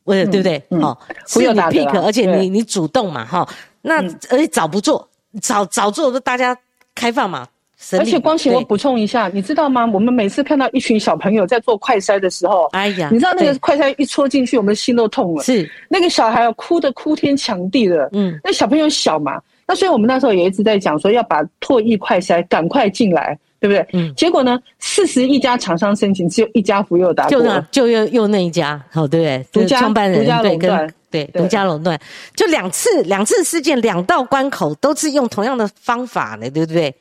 [0.03, 0.63] 为对不对？
[0.81, 3.45] 好，是你 pick，而且你你主动嘛，哈。
[3.81, 5.07] 那而且早不做，
[5.41, 6.57] 早早做都大家
[6.95, 7.47] 开放嘛。
[7.91, 9.85] 而且光请我补充一下，你知道吗？
[9.93, 15.43] 我们每次看到一群小朋友在做快筛的时候，哎呀，你知道那个快筛一戳进去，我们心都痛了。
[15.43, 23.37] 是那个小孩哭的哭天抢地的，嗯，那小朋友小嘛，那所以我们那时候也一直在讲说要把唾液快筛赶快进来。
[23.59, 23.83] 对不对？
[23.93, 24.59] 嗯，结果呢？
[24.77, 29.45] 四十一家厂商申请，只有一家福佑达就那就又又那一家，好对不对？
[29.51, 31.99] 独家创办人对跟对独家垄断，
[32.35, 36.93] 就两次两次事件，两道关口都是用同样的方法呢，对不对？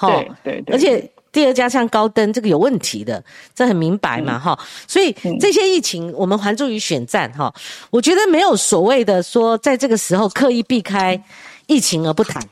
[0.00, 0.74] 对对对。
[0.74, 3.22] 而且第二家像高登这个有问题的，
[3.54, 4.58] 这很明白嘛，哈。
[4.86, 7.52] 所以这些疫情我们还助于选战哈，
[7.90, 11.22] 我觉得没有所谓的说在这个时候刻意避开
[11.66, 12.42] 疫情而不谈，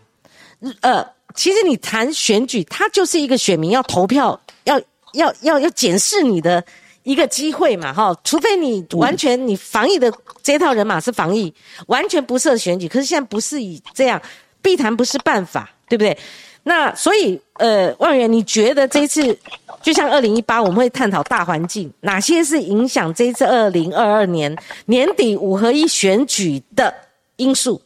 [0.81, 1.05] 呃。
[1.33, 4.77] 其实你谈选举，它就是一个选民要投票、要
[5.13, 6.63] 要要要检视你的
[7.03, 8.17] 一个机会嘛，哈。
[8.25, 11.53] 除非你完全你防疫的这套人马是防疫，
[11.87, 12.89] 完全不设选举。
[12.89, 14.21] 可是现在不是以这样，
[14.63, 16.17] 避谈不是办法，对不对？
[16.63, 19.37] 那所以，呃，万源，你觉得这一次
[19.81, 26.93] 就像二零一八，我们会探讨大环境，哪些是影响这一次二零二二年年底五合一选举的
[27.37, 27.81] 因素？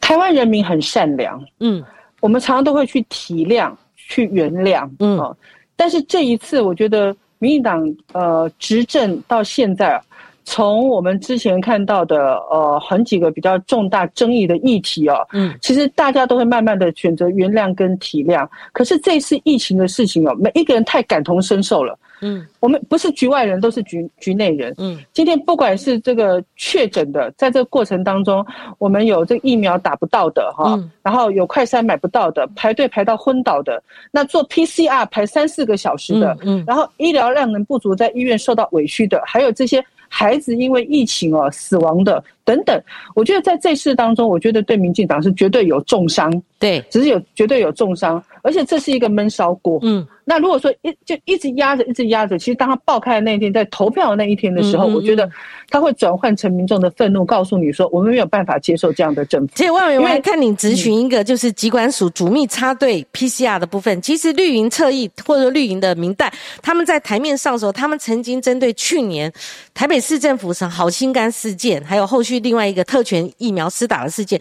[0.00, 1.82] 台湾人民很善良，嗯，
[2.18, 5.36] 我们常常都会去体谅、去原谅，嗯，
[5.76, 10.00] 但是这一次，我觉得民进党呃执政到现在，
[10.44, 21.98] 从我们之前看到的呃很几个比较重大争议的议题哦，嗯，其实大家都会慢慢的选择原谅跟体谅，可是这次疫情的事情哦，每一个人太感同身受了。
[22.22, 24.74] 嗯，我们不是局外人，都是局局内人。
[24.78, 28.44] 嗯，今天不管是这个确诊的，在这个过程当中，
[28.78, 42.82] 我们有这疫苗打不到的哈，然后有快筛买不到的，排队排到昏倒的，那做 PCR 排三四个小时的，嗯，然后医疗量能不足，在医院受到委屈的，还有这些孩子因为疫情哦死亡的等等。
[43.14, 49.78] 我觉得在这事当中，我觉得对民进党是绝对有重伤，对，只是有绝对有重伤，而且这是一个闷烧锅。
[49.82, 50.06] 嗯。
[50.24, 55.28] 那如果说一就一直压着，一直压着，其实当他爆开的那一天，在投票的那一天的时候，我觉得
[55.68, 59.52] 他会转换成民众的愤怒，告诉你说，我们没有办法接受这样的政府。
[59.56, 66.32] 其实万伟，我看你咨询一个就是机关署主密插队 PCR 的部分，其实绿营侧翼或者绿营的民代，
[66.62, 69.30] 他们在台面上的时候，他们曾经针对去年
[69.74, 74.40] 台北市政府上好心肝事件，还有后续去另外一个特权疫苗施打的事件。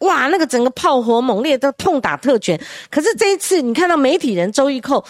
[0.00, 2.60] 哇，那个整个炮火猛烈，都痛打特权。
[2.90, 5.04] 可是这一次，你看到媒体人周玉蔻，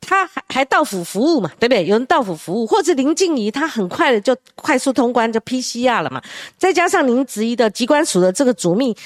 [0.00, 1.86] 他还还到府服务嘛，对不对？
[1.86, 6.20] 有人到府服务，或者林静怡，他很快的就快速通关，就 PCR 了嘛。
[6.58, 8.96] 再加上您质疑的机关署的这个主秘，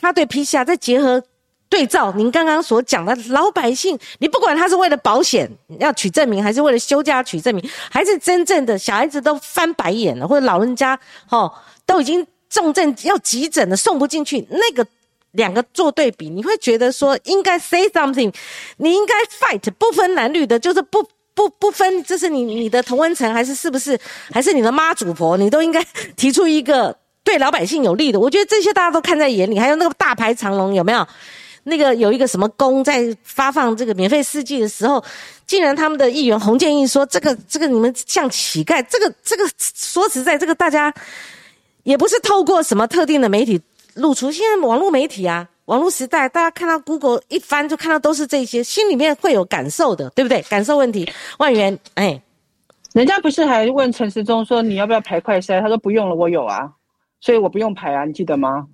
[0.00, 1.22] 他对 PCR 再结合
[1.68, 5.50] 对照，您刚刚所讲的老百姓，你不管他是为了保险
[5.80, 10.98] 要取证明，还是为了休假取证明，还是真正的小孩子都翻白眼了，或者老人家
[11.30, 11.52] 哦
[11.84, 12.26] 都已经。
[12.48, 14.86] 重症要急诊的送不进去，那个
[15.32, 18.32] 两个做对比，你会觉得说应该 say something，
[18.76, 21.02] 你应该 fight，不分男女的，就是不
[21.34, 23.98] 不不分，这是你你的同温层还是是不是，
[24.30, 25.84] 还是你的妈祖婆，你都应该
[26.16, 28.18] 提出一个对老百姓有利的。
[28.18, 31.06] 我觉得这些大家都看在眼里，还有那个大排长龙有没有？
[31.66, 35.04] 那个有一个什么宫在发放这个免费试剂的时候，
[35.46, 40.94] 竟然他们的议员洪建义说这个这个你们像乞丐，这个这个说实在，这个大家。
[41.86, 43.60] 也不是透过什么特定的媒体
[43.94, 50.42] 露出，现在网络媒体啊，网络时代，大家看到 Google 一翻就看到都是这些，心里面会有感受的，对不对？
[50.50, 51.08] 感受问题，
[51.38, 52.20] 万元，哎，
[52.92, 55.60] 人家不是还问陈时中说你要不要排快筛？
[55.60, 56.72] 他说不用了，我有啊，
[57.20, 58.66] 所以我不用排啊，你记得吗？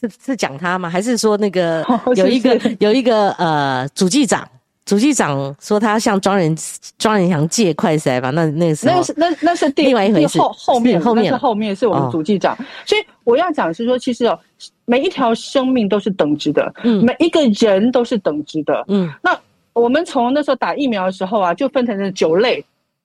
[0.00, 0.88] 是是讲他吗？
[0.88, 1.84] 还是说那个
[2.16, 4.48] 有一个有一个呃主机长？
[4.84, 6.56] 主机长说他向庄仁
[6.98, 8.30] 庄仁祥借快筛吧？
[8.30, 12.56] 那那个时候那是那那是另外一回事，后后面后面是后面是我们主机长。
[12.84, 14.36] 所以我要讲是说，其实哦，
[14.84, 19.08] 每一条生命都是等值的，嗯，每一个人都是等值的，嗯。
[19.22, 19.38] 那
[19.72, 22.62] 我们从那时候打疫苗的时候啊，就分成了九类。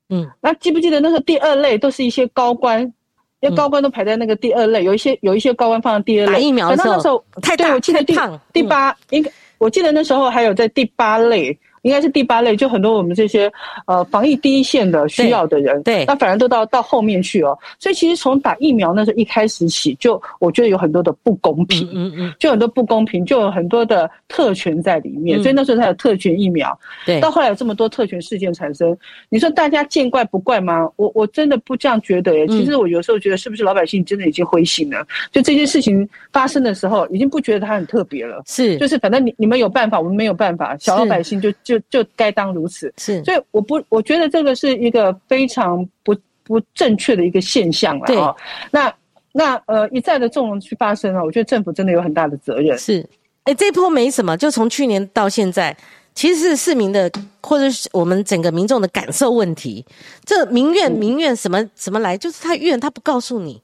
[0.09, 2.91] 嗯，那记不记得那个第二类都是一些高官，
[3.39, 6.33] 因为高官都排在那个第二类，有一些有一些高官放在第二类。
[6.33, 8.17] 打疫苗的时候太对，我记得第
[8.51, 11.57] 第八应该，我记得那时候还有在第八类。
[11.88, 13.51] 应该是第八类，就很多我们这些
[13.85, 17.57] 呃防疫第一线的需要的人，对，那反而都到到后面去哦。
[17.79, 25.41] 所以其实从打疫苗那时候一开始起，就我觉得有很多的不公平，嗯嗯，就很多不公平，就有很多的特权在里面。
[25.41, 27.21] 所以那时候才有特权疫苗，对。
[27.21, 28.95] 到后来有这么多特权事件产生，
[29.29, 30.89] 你说大家见怪不怪吗？
[30.97, 32.45] 我我真的不这样觉得耶。
[32.47, 35.05] 其实我有时候觉得，是不是老百姓真的已经灰心了？
[35.31, 38.43] 就这件事情发生的时候，已经不觉得它很特别了。
[38.45, 42.47] 是，就是反正你你们有办法，我们没有办法，小老百姓就就就该当。
[42.53, 48.36] 如此是，所以我不，我觉得这个是一个非常不不正确的一个现象了啊。
[48.71, 48.93] 那
[49.32, 52.78] 那呃一再的纵容去发生啊，我觉得政府真的有很大的责任。
[52.78, 53.05] 是，
[53.43, 55.75] 哎，这波没什么，就从去年到现在，
[56.15, 57.11] 其实是市民的
[57.41, 59.86] 或者是我们整个民众的感受问题。
[60.23, 63.61] 这民怨民怨什么什么来，就是他怨他不告诉你。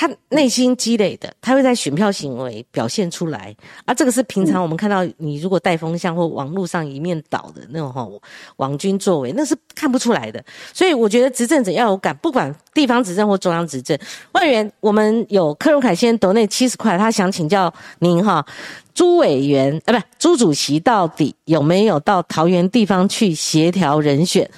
[0.00, 8.08] 他内心积累的，他会在选票行为表现出来，而这个是平常我们看到你如果带风向或网络上一面倒的那种哈
[8.56, 10.42] 网军作为，那是看不出来的。
[10.72, 13.94] 所以我觉得执政者要有感，不管地方执政或中央执政。
[14.32, 18.42] 万元，我们有柯荣凯先得那七十块，他想请教您哈，
[18.94, 24.50] 朱委员啊，不朱主席到底有没有到桃园地方去协调人选？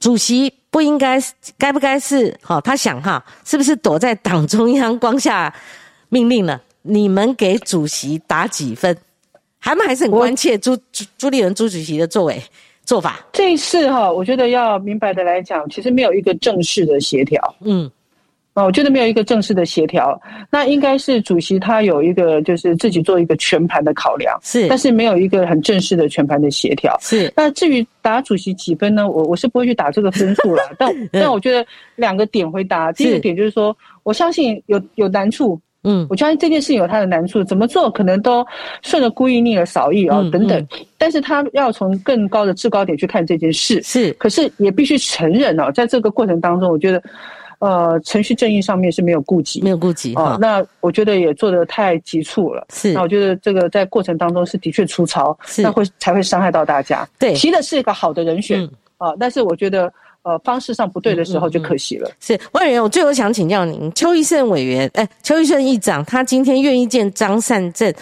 [0.00, 0.52] 主席。
[0.70, 1.18] 不应该，
[1.56, 2.38] 该不该是？
[2.46, 5.52] 哦，他想哈，是不是躲在党中央光下
[6.10, 6.60] 命令了？
[6.82, 8.94] 你们给主席打几分？
[9.58, 12.40] 他们还是很关切朱朱朱立伦朱主席的作为
[12.84, 13.18] 做法。
[13.32, 17.56] 这一次哈，我觉得要明白的来讲，其实没有一个正式的协调。
[17.60, 17.90] 嗯。
[18.58, 27.32] 哦，我觉得没有一个正式的协调，那应该是主席他有一个就是自己做一个全盘的考量，是，但是没有一个很正式的全盘的协调，是。
[27.36, 29.08] 那至于打主席几分呢？
[29.08, 38.44] 我我是不会去打这个分数了， 但 但我觉得两个点回答，第一个点就是说，我相信有有难处，嗯，我相信这件事情有它的难处，怎么做可能都
[38.82, 40.66] 顺了故意逆了少意啊等等，
[40.98, 47.00] 但是他要从更高的制高点去看这件事，是，可是也必须承认哦，在这个过程当中，我觉得。
[47.60, 50.38] 呃，程序正义上面是没有顾及，没有顾及啊。
[50.40, 52.64] 那我觉得也做的太急促了。
[52.72, 57.04] 是，那我觉得这个在过程当中是的确粗糙，是那会才会伤害到大家。
[57.18, 58.64] 对，提的是一个好的人选
[58.96, 59.92] 啊，但是我觉得
[60.22, 62.08] 呃方式上不对的时候就可惜了。
[62.20, 67.92] 是，万委员，我最后想请教您，邱义胜委员，哎，邱义胜议长，他今天愿意见张善政、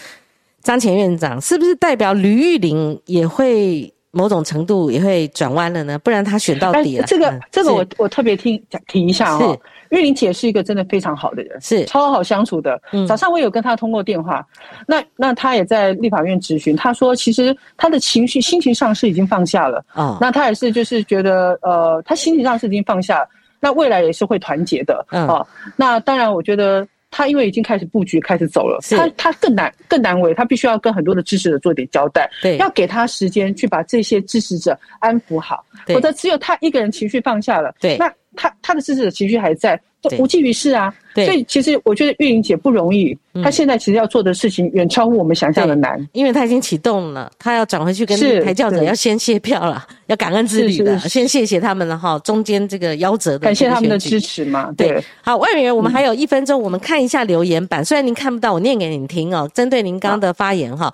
[0.63, 3.91] 张前院长，是不是代表吕玉玲也会？
[4.17, 7.05] 某种程度也会转弯了呢，不然他选到底了。
[7.07, 9.59] 这个这个我我特别听讲提一下哦。
[9.91, 12.81] 玉玲姐是一个真的非常好的人，是超好相处的。
[13.07, 14.45] 早上我有跟她通过电话，
[14.89, 20.19] 那那她也在立法院质询，她说其实她的情绪心情上是已经放下了啊。
[20.21, 23.25] 那她也是就是觉得呃，她心情上是已经放下，
[23.61, 25.47] 那未来也是会团结的啊。
[25.77, 26.87] 那当然，我觉得。
[27.17, 39.81] 他因为已经开始布局，开始走了，他他更难更难为，他必须要跟很多的支持者做点交代，对，要给他时间去把这些支持者安抚好，否则只有他一个人情绪放下了，对，那他他的支持者情绪还在。
[40.19, 55.03] 无济于事啊，所以其实我觉得玉玲姐不容易，她现在其实要做的事情远超乎我们想象的难，因为她已经启动了，她要转回去跟台教者要先谢票了， 要感恩之旅的，先谢谢他们了哈，中间这个夭折的感谢他们的支持嘛，对。
[55.23, 59.51] 好，外员，我们还有一分钟，我们看一下留言板，虽然您看不到，我念给您听哦。
[59.53, 60.93] 针对您刚刚的发言哈，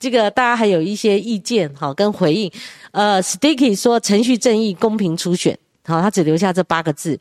[0.00, 2.50] 这个大家还有一些意见哈跟回应，
[2.92, 7.18] 呃，Sticky 说程序正义、公平初选，好，他只留下这八个字。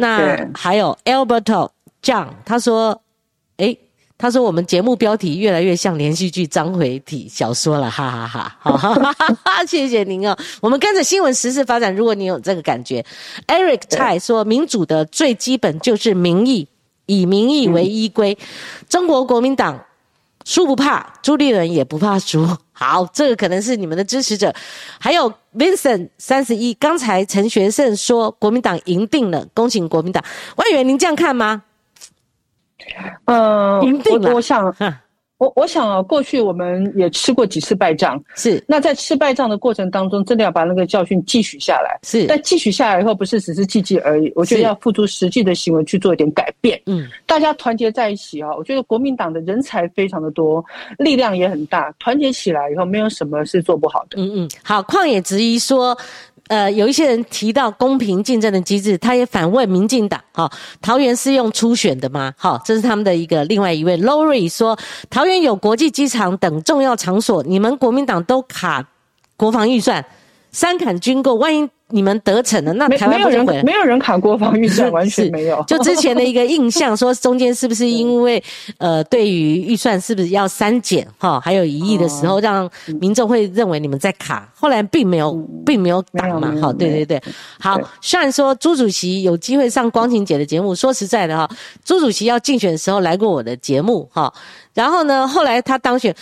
[0.00, 1.68] 那还有 Alberto
[2.02, 3.00] John，他说
[3.58, 3.76] ：“哎，
[4.16, 8.56] 他说我们节目标题越来越像连续剧章回体小说了，哈哈哈！
[8.58, 10.36] 好，哈哈，谢谢您哦。
[10.60, 13.04] 我们跟着新闻时事发展，如果你有这个感觉
[13.46, 16.66] ，Eric 蔡说，民主的最基本就是民意，
[17.06, 18.36] 以民意为依归。
[18.88, 19.78] 中国国民党。”
[20.46, 22.48] 输不怕，朱立伦也不怕输。
[22.80, 24.52] 好，这个可能是你们的支持者。
[24.98, 30.24] 还有 Vincent 三十一，刚才陈学圣说国民党赢定了，恭喜国民党。
[30.56, 31.62] 万元，您这样看吗？
[33.26, 34.32] 呃，赢定了。
[34.32, 34.74] 我想，
[35.40, 38.62] 我我想啊，过去我们也吃过几次败仗，是。
[38.68, 42.26] 那在吃败仗的过程当中，真的要把那个教训汲取下来，是。
[42.26, 46.78] 但汲取下来以后，不是只是记记而已，我觉得要付出实际的行为去做一点改变。
[46.84, 50.62] 嗯，大家团结在一起啊，我觉得国民党的人才非常的多，
[50.98, 54.20] 力量也很大，团结起来以后，没有什么是做不好的。
[54.20, 55.96] 嗯嗯，好，旷野质疑说。
[56.50, 60.50] 呃，有一些人提到公平竞争的机制，他也反问民进党：哈，
[60.82, 62.34] 桃园是用初选的吗？
[62.36, 64.76] 好，这是他们的一个另外一位 Lori 说，
[65.08, 68.84] 桃园有国际机场等重要场所，你们国民党都卡
[69.36, 70.04] 国防预算，
[70.50, 71.68] 三砍军购，万一。
[71.92, 73.64] 你们得逞了，那台湾不就毁了？
[73.64, 75.60] 没有人砍国防预算， 完全没有。
[75.66, 78.40] 就之前的一个印象，说中间是不是因为
[78.78, 81.40] 呃，对于预算是不是要删减哈？
[81.40, 82.70] 还有疑义的时候，让
[83.00, 84.48] 民众会认为你们在卡。
[84.54, 85.32] 后来并没有，
[85.66, 86.54] 并没有打嘛。
[86.60, 87.20] 好，对对对。
[87.58, 91.50] 好，虽然说朱主席有机会上光晴姐的节目，说实在的哈，
[91.84, 94.32] 朱主席要竞选的时候来过我的节目哈。
[94.74, 96.14] 然后呢，后来他当选。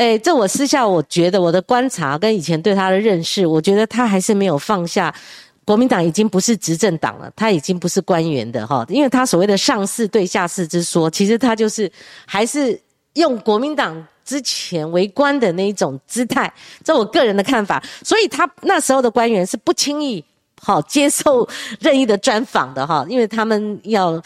[0.00, 5.14] 哎，这我私下我觉得我的观察跟以前对他的认识，我觉得他还是没有放下
[5.62, 11.92] 国民党已经不是执政党了，他已经不是官员的哈，因为他所谓的上士对下士之说，其实他就是
[12.24, 12.80] 还是
[13.12, 16.50] 用国民党之前为官的那一种姿态，
[16.82, 20.24] 这我个人的看法，所以他那时候的官员是不轻易。
[20.62, 21.46] 好，接受
[21.78, 24.22] 任意的专访的哈，因为他们要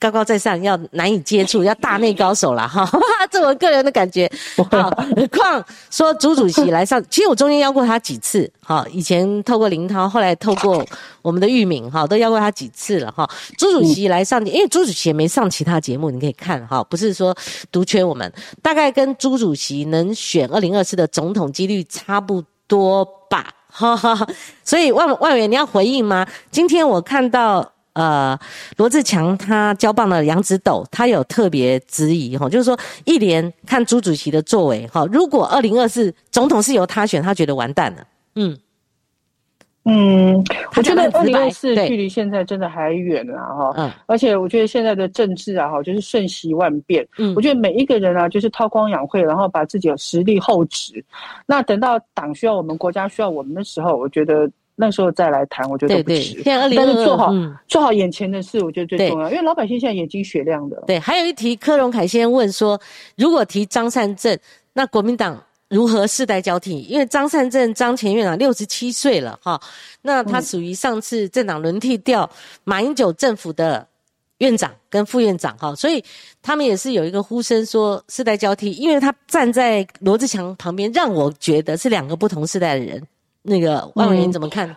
[0.00, 2.90] 高高在上，要难以接触，要大内高手了哈。
[3.30, 4.28] 这我个人的感觉。
[4.56, 10.82] 好，何况说朱主席来上，其实我中间邀过他几次，哈，以前透过林涛，后来透过
[11.20, 13.28] 我们的玉敏，哈，都邀过他几次了哈。
[13.58, 17.36] 朱主席来上，因为朱主席也没上其他节目，你可以看哈，不是说
[17.70, 18.32] 独缺我们，
[18.62, 23.52] 大概跟朱主席能选二零二四的总统几率差不多吧。
[23.72, 24.26] 哈哈，
[24.64, 26.26] 所以万万元你要回应吗？
[26.50, 28.38] 今天我看到呃
[28.76, 38.56] 罗志强他交棒的杨子斗，他有特别质疑哈，就是说一连看朱主席的作为哈，如果二零二四总统是由他选，他觉得完蛋了，嗯。
[39.84, 40.36] 嗯，
[40.76, 43.72] 我觉得二零二四距离现在真的还远了哈。
[43.78, 47.04] 嗯，而且我觉得现在的政治啊哈，就是瞬息万变。
[47.16, 51.02] 嗯，我觉得每一个人啊，就是韬光养晦，然后把自己的实力厚植。
[51.46, 54.48] 那等到党需要我们，国家需要我们的时候，我觉得
[54.80, 56.42] 那时候再来谈，我觉得不迟。
[56.44, 57.30] 但是做好
[57.68, 59.30] 做好眼前的事，我觉得最重要。
[59.30, 60.82] 因为老百姓现在眼睛雪亮的。
[60.86, 62.80] 对，还有一题，柯荣凯先问说，
[63.16, 64.36] 如果提张善政，
[64.72, 65.40] 那国民党？
[65.68, 66.80] 如何世代交替？
[66.80, 69.60] 因为张善政张前院长六十七岁了哈，
[70.02, 72.28] 那他属于上次政党轮替掉
[72.64, 73.86] 马英九政府的
[74.38, 76.02] 院长跟副院长哈，所以
[76.42, 83.00] 他们也是有一个呼声说世代交替，因为他站在罗志强旁边，让我觉得是两个不同世代的人。
[83.42, 84.74] 那个万伟，你怎么看？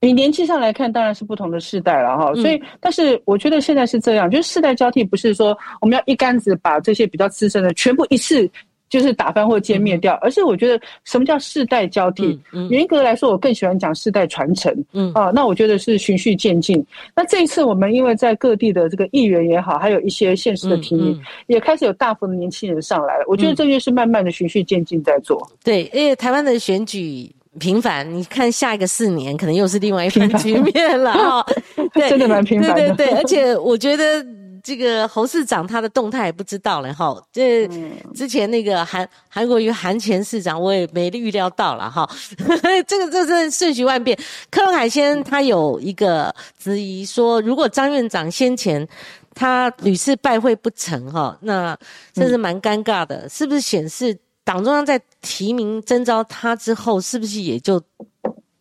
[0.00, 2.34] 你年纪上来看，当然是不同的世代了哈。
[2.34, 8.50] 所以，但是我觉得现在是这样，就是世代交替不是说我们要一竿子把这些比较资深的全部一次。
[8.92, 12.38] 就是打翻或歼灭掉，而是我觉得什么叫世代交替？
[12.68, 14.70] 严格来说，我更喜欢讲世代传承。
[14.92, 16.84] 嗯啊，那我觉得是循序渐进。
[17.16, 23.24] 那这一次，我们因为在各地的这个议员也好，还有一些现实的提名，也开始有大幅的年轻人上来了。
[23.26, 25.42] 我觉得这就是慢慢的循序渐进在做。
[25.64, 31.46] 对，因为台湾的选举频繁，你看下一个四年可能又是另外一番 局面了哈。
[31.94, 32.74] 对，真的蛮频繁的。
[32.74, 34.24] 对对对，而且我觉得。
[34.64, 37.68] 这个侯市长他的动态也不知道了哈，这
[38.14, 42.08] 之前那个韩韩国瑜韩前市长我也没预料到了哈，
[42.86, 44.16] 这个这是瞬息万变。
[44.52, 48.86] 克隆海鲜他有一个质疑说，如果张院长先前
[49.34, 51.76] 他屡次拜会不成哈，那
[52.12, 57.80] 这是蛮尴尬的，是不是显示党中央在提名征召他之后，是不是也就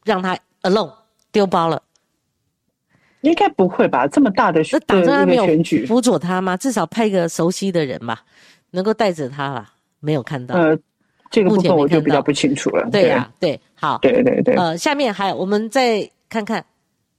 [0.03, 0.91] 让他 alone
[1.31, 1.81] 丢包了？
[3.21, 4.07] 应该不会吧？
[4.07, 4.79] 这么大的选
[5.63, 6.57] 举，辅佐他吗？
[6.57, 8.23] 至少派个熟悉的人吧，
[8.71, 9.73] 能够带着他吧？
[9.99, 10.55] 没有看到。
[10.55, 10.75] 呃，
[11.29, 12.89] 这个部分我就比较不清楚了。
[12.91, 14.55] 对呀，对，好，对对对。
[14.55, 16.65] 呃，下面还有，我们再看看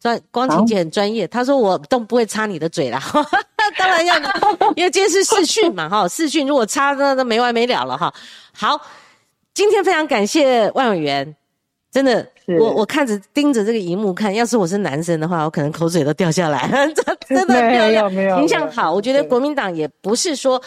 [0.02, 3.00] 专光晴姐很专业，她说我都不会插你的嘴啦。
[3.78, 4.16] 当然要，
[4.74, 8.12] 因为今天是视讯嘛，哈，视讯如果插那都没完没了了哈。
[8.52, 8.80] 好，
[9.54, 11.36] 今天非常感谢万委员。
[11.92, 12.26] 真的，
[12.58, 16.66] 我我看着盯着这个荧幕看，要是我是男生的话，我可能口水都掉下来。
[17.28, 18.92] 真的漂亮，形象好。
[18.92, 20.60] 我觉得国民党也不是说，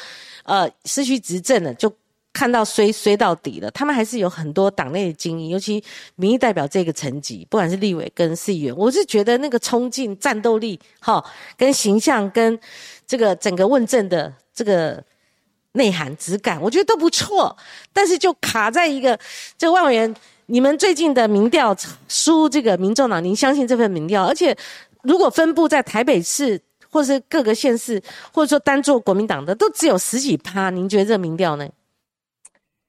[0.43, 1.91] 呃，失去执政了就
[2.35, 3.71] 看到衰衰到底了。
[3.71, 5.81] 他们还是有很多党内的精英，尤其
[6.17, 11.23] 民意代表这个层级，不管是立委跟市议员，我是觉得那个冲劲、战斗力，哈，
[11.55, 12.59] 跟形象跟
[13.07, 15.01] 这个整个问政的这个
[15.71, 17.55] 内涵、质感，我觉得都不错。
[17.93, 19.17] 但是就卡在一个
[19.57, 20.13] 这万委员。
[20.47, 21.75] 你们最近的民调
[22.07, 24.25] 输这个民众党，您相信这份民调？
[24.27, 24.55] 而且
[25.01, 26.61] 如果分布在台北市
[26.91, 27.99] 或是各个县市，
[28.31, 30.69] 或者说单做国民党的，都只有十几趴。
[30.69, 31.67] 您觉得这民调呢？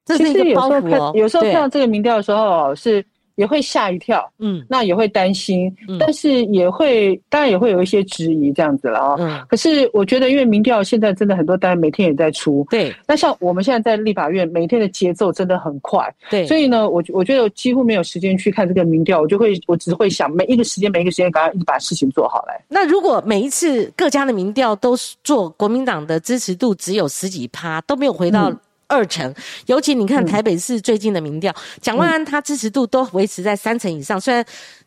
[0.07, 1.12] 这是一个包袱哦。
[1.14, 3.04] 有时候看到这个民调的时候是。
[3.36, 9.14] 也会吓一跳，嗯，那也会担心，但是也会，当然也会有一些质疑这样子了啊。
[9.18, 12.90] 嗯，可是我觉得，因为民调现在真的很多，大家每天也在出，对。
[13.07, 16.46] 那像我们现在在立法院，每天的节奏真的很快，对。
[16.46, 22.59] 所以呢，我我觉得几乎没有时间去看这个民调，我就会，我只会想每一个时间，每一个时间，赶快把事情做好来。
[22.68, 28.50] 那如果每一次各家的民调都是做国民党的支持度只有十几趴，都没有回到。
[28.89, 29.34] 二成，
[29.66, 34.45] 尤其你看台北市最近的民调，蒋万安他支持度都维持在三成以上，虽然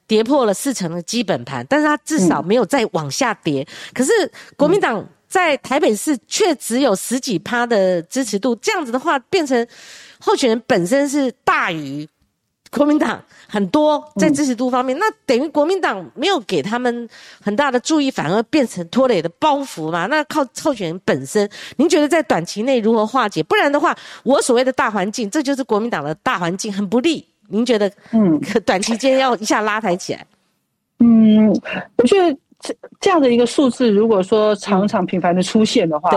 [0.07, 3.67] 跌破了四成的基本盘，但是他至少没有再往下跌。
[3.93, 4.11] 可是
[4.55, 9.67] 国民党在台北市却只有十几趴的支持度，这样子的话，变成
[10.19, 12.07] 候选人本身是大于。
[12.71, 17.09] 国民党很多在支持度方面，那等于国民党没有给他们
[17.41, 20.05] 很大的注意，反而变成拖累的包袱嘛？
[20.05, 23.41] 那靠候选人本身，您觉得在短期内如何化解？
[23.41, 27.25] 不然的话，我所谓的大环境，这就是国民党的大环境很不利。
[27.47, 30.25] 您觉得，嗯，短期间要一下拉抬起来？
[30.99, 31.49] 嗯，
[31.97, 36.11] 我觉得这这样的一个数字，如果说常常频繁的出现的话，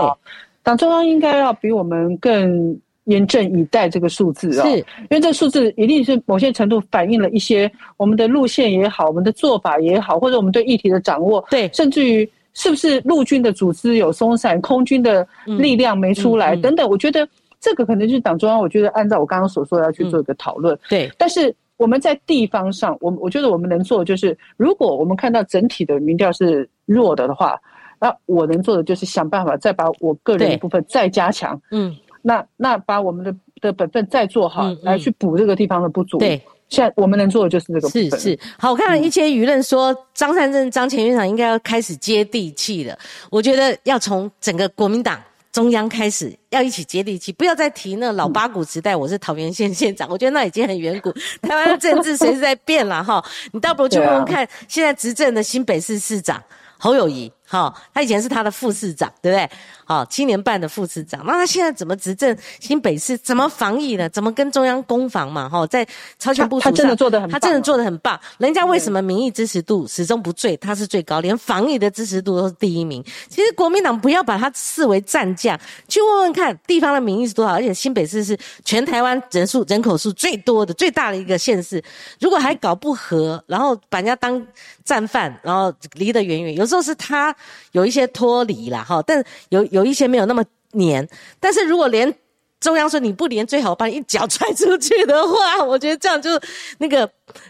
[0.61, 2.79] 党中央应该要比我们更。
[3.05, 4.77] 严阵以待这个数字啊，是。
[4.77, 17.27] 因为这个数字一定是某些程度反映了一些我们的路线也好，我们的做法也好，或者我们对议题的掌握，对，甚至于是不是陆军的组织有松散，空军的力量没出来等等，我觉得
[17.59, 21.11] 这个可能就是党中央，我觉得按照我刚刚所说要去做一个讨论，对。
[21.17, 27.59] 但是我们在地方上，我我觉得我们能做的就是，如果我们看到整体的民调是弱的的话，
[27.99, 31.95] 那我能做的就是想办法再把我个人的部分再加强，嗯。
[32.23, 36.17] 那那把我们的的本分再做好，来去补这个地方的不足。
[36.17, 37.89] 对，现在我们能做的就是这个。
[37.89, 42.97] 是是，好，我看到一些舆论说张善政、张前院长应该要开始接地气了。
[43.29, 45.21] 我觉得要从整个国民党
[45.51, 48.95] 中央开始，要一起接地气，不要再提那老八股时代。
[48.95, 51.11] 我是桃园县县长，我觉得那已经很远古。
[51.41, 56.41] 台湾的政治随时在变了哈，你倒不如去 问问看，现在执政的新北市市长
[56.79, 59.47] 侯友谊，哈，他以前是他的副市长，对不对？
[59.85, 62.35] 好，七年半的副市长，那他现在怎么执政？
[62.59, 64.09] 新北市怎么防疫呢？
[64.09, 65.47] 怎么跟中央攻防嘛？
[65.47, 65.85] 哈，在
[66.17, 68.19] 超前部署上，他真的做的很，他真的做的很棒。
[68.39, 70.57] 人家为什么民意支持度始终不坠？
[70.57, 73.03] 他是最高，连防疫的支持度都是第一名。
[73.29, 77.51] 其实国民党不要把他视为战将，去问问看地方的民意是多少。
[77.51, 78.35] 而且新北市是
[78.65, 81.83] 全台湾人数人口数最多的、最大的一个县市。
[82.19, 84.43] 如果还搞不和，然后把人家当
[84.83, 87.35] 战犯，然后离得远远，有时候是他
[87.73, 89.63] 有一些脱离了哈，但有。
[89.73, 91.07] 有一些没有那么黏，
[91.39, 92.13] 但是如果连
[92.59, 96.29] 中央说你不连，最好把你一脚踹出去的话，我觉得这样就
[96.77, 97.09] 那个。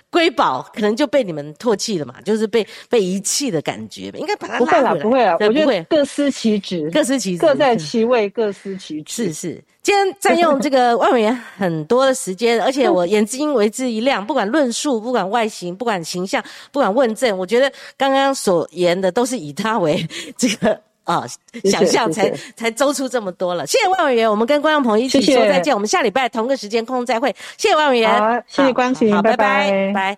[0.10, 4.96] 瑰宝可能就被你们唾弃了嘛，就是被被遗弃的感觉，应该把它拉回来。
[4.96, 9.26] 不会啊，我觉得各司其职，各司其职，各在其位，各司其职。
[9.26, 20.80] 是是，今天占用这个万委员很多的时间，而且我眼睛为之一亮，不管论述，不管外形，不管形象，不管问政，我觉得刚刚所言的都是以他为这个。
[21.06, 21.26] 啊，
[21.66, 23.68] 想象才才周出这么多了。
[23.68, 25.74] 谢谢万委员，我们跟观众朋友一起说再见。
[25.74, 27.36] 我们下礼拜同个时间空中再会。
[27.58, 30.18] 谢谢万委员，好，谢谢关心，好，拜拜拜。